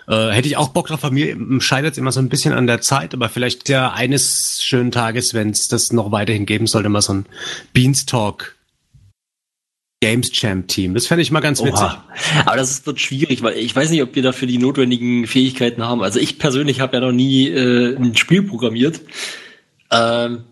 [0.09, 1.01] äh, hätte ich auch Bock drauf.
[1.01, 4.61] Bei mir scheitert es immer so ein bisschen an der Zeit, aber vielleicht ja eines
[4.63, 7.27] schönen Tages, wenn es das noch weiterhin geben sollte, mal so ein
[7.73, 8.57] Beanstalk
[10.03, 10.95] Games Champ Team.
[10.95, 11.81] Das fände ich mal ganz witzig.
[11.81, 12.05] Oha.
[12.45, 15.83] Aber das ist, wird schwierig, weil ich weiß nicht, ob wir dafür die notwendigen Fähigkeiten
[15.83, 16.03] haben.
[16.03, 19.01] Also ich persönlich habe ja noch nie äh, ein Spiel programmiert.
[19.91, 20.45] Ähm,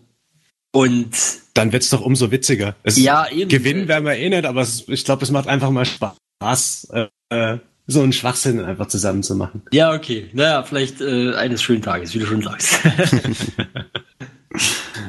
[0.73, 1.11] und
[1.53, 2.75] Dann wird's doch umso witziger.
[2.83, 3.49] Es ja, eben.
[3.49, 7.07] Gewinnen werden wir eh nicht, aber es, ich glaube, es macht einfach mal Spaß, äh,
[7.29, 9.61] äh, so einen Schwachsinn einfach zusammen zu machen.
[9.71, 10.29] Ja, okay.
[10.33, 12.79] Naja, vielleicht äh, eines schönen Tages, wie du schon sagst.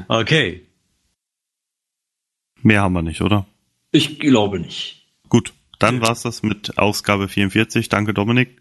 [0.09, 0.67] Okay.
[2.63, 3.47] mehr haben wir nicht, oder?
[3.95, 5.07] ich glaube nicht.
[5.29, 7.89] Gut, dann war's das mit Ausgabe 44.
[7.89, 8.61] Danke, Dominik.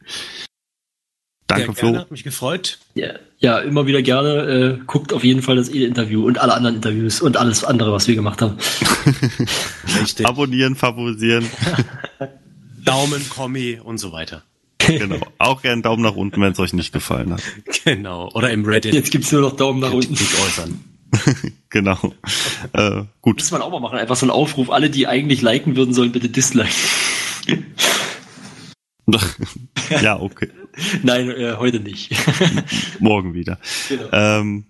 [1.58, 1.88] Danke, Sehr Flo.
[1.90, 2.80] gerne, hat mich gefreut.
[2.96, 4.80] Ja, ja immer wieder gerne.
[4.80, 8.08] Äh, guckt auf jeden Fall das E-Interview und alle anderen Interviews und alles andere, was
[8.08, 8.58] wir gemacht haben.
[10.02, 10.26] Richtig.
[10.26, 11.46] Abonnieren, favorisieren.
[12.86, 14.44] Daumen, Kommi und so weiter.
[14.80, 15.20] genau.
[15.38, 17.42] Auch gerne einen Daumen nach unten, wenn es euch nicht gefallen hat.
[17.86, 18.30] Genau.
[18.34, 20.16] Oder im Reddit Jetzt gibt's nur noch Daumen nach unten.
[20.16, 20.80] Kritik äußern.
[21.70, 21.98] Genau.
[22.74, 23.40] Äh, gut.
[23.40, 23.98] Muss man auch mal machen.
[23.98, 24.70] Einfach so einen Aufruf.
[24.70, 26.72] Alle, die eigentlich liken würden, sollen bitte disliken.
[30.02, 30.50] ja, okay.
[31.04, 32.12] Nein, äh, heute nicht.
[33.00, 33.60] Morgen wieder.
[33.90, 34.10] Genau.
[34.12, 34.66] Ähm,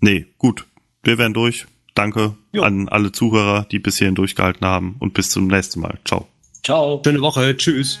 [0.00, 0.66] nee, gut.
[1.02, 1.66] Wir werden durch.
[1.94, 2.62] Danke Jo.
[2.62, 5.98] an alle Zuhörer, die bis hierhin durchgehalten haben und bis zum nächsten Mal.
[6.04, 6.28] Ciao.
[6.62, 7.02] Ciao.
[7.04, 7.56] Schöne Woche.
[7.56, 7.98] Tschüss.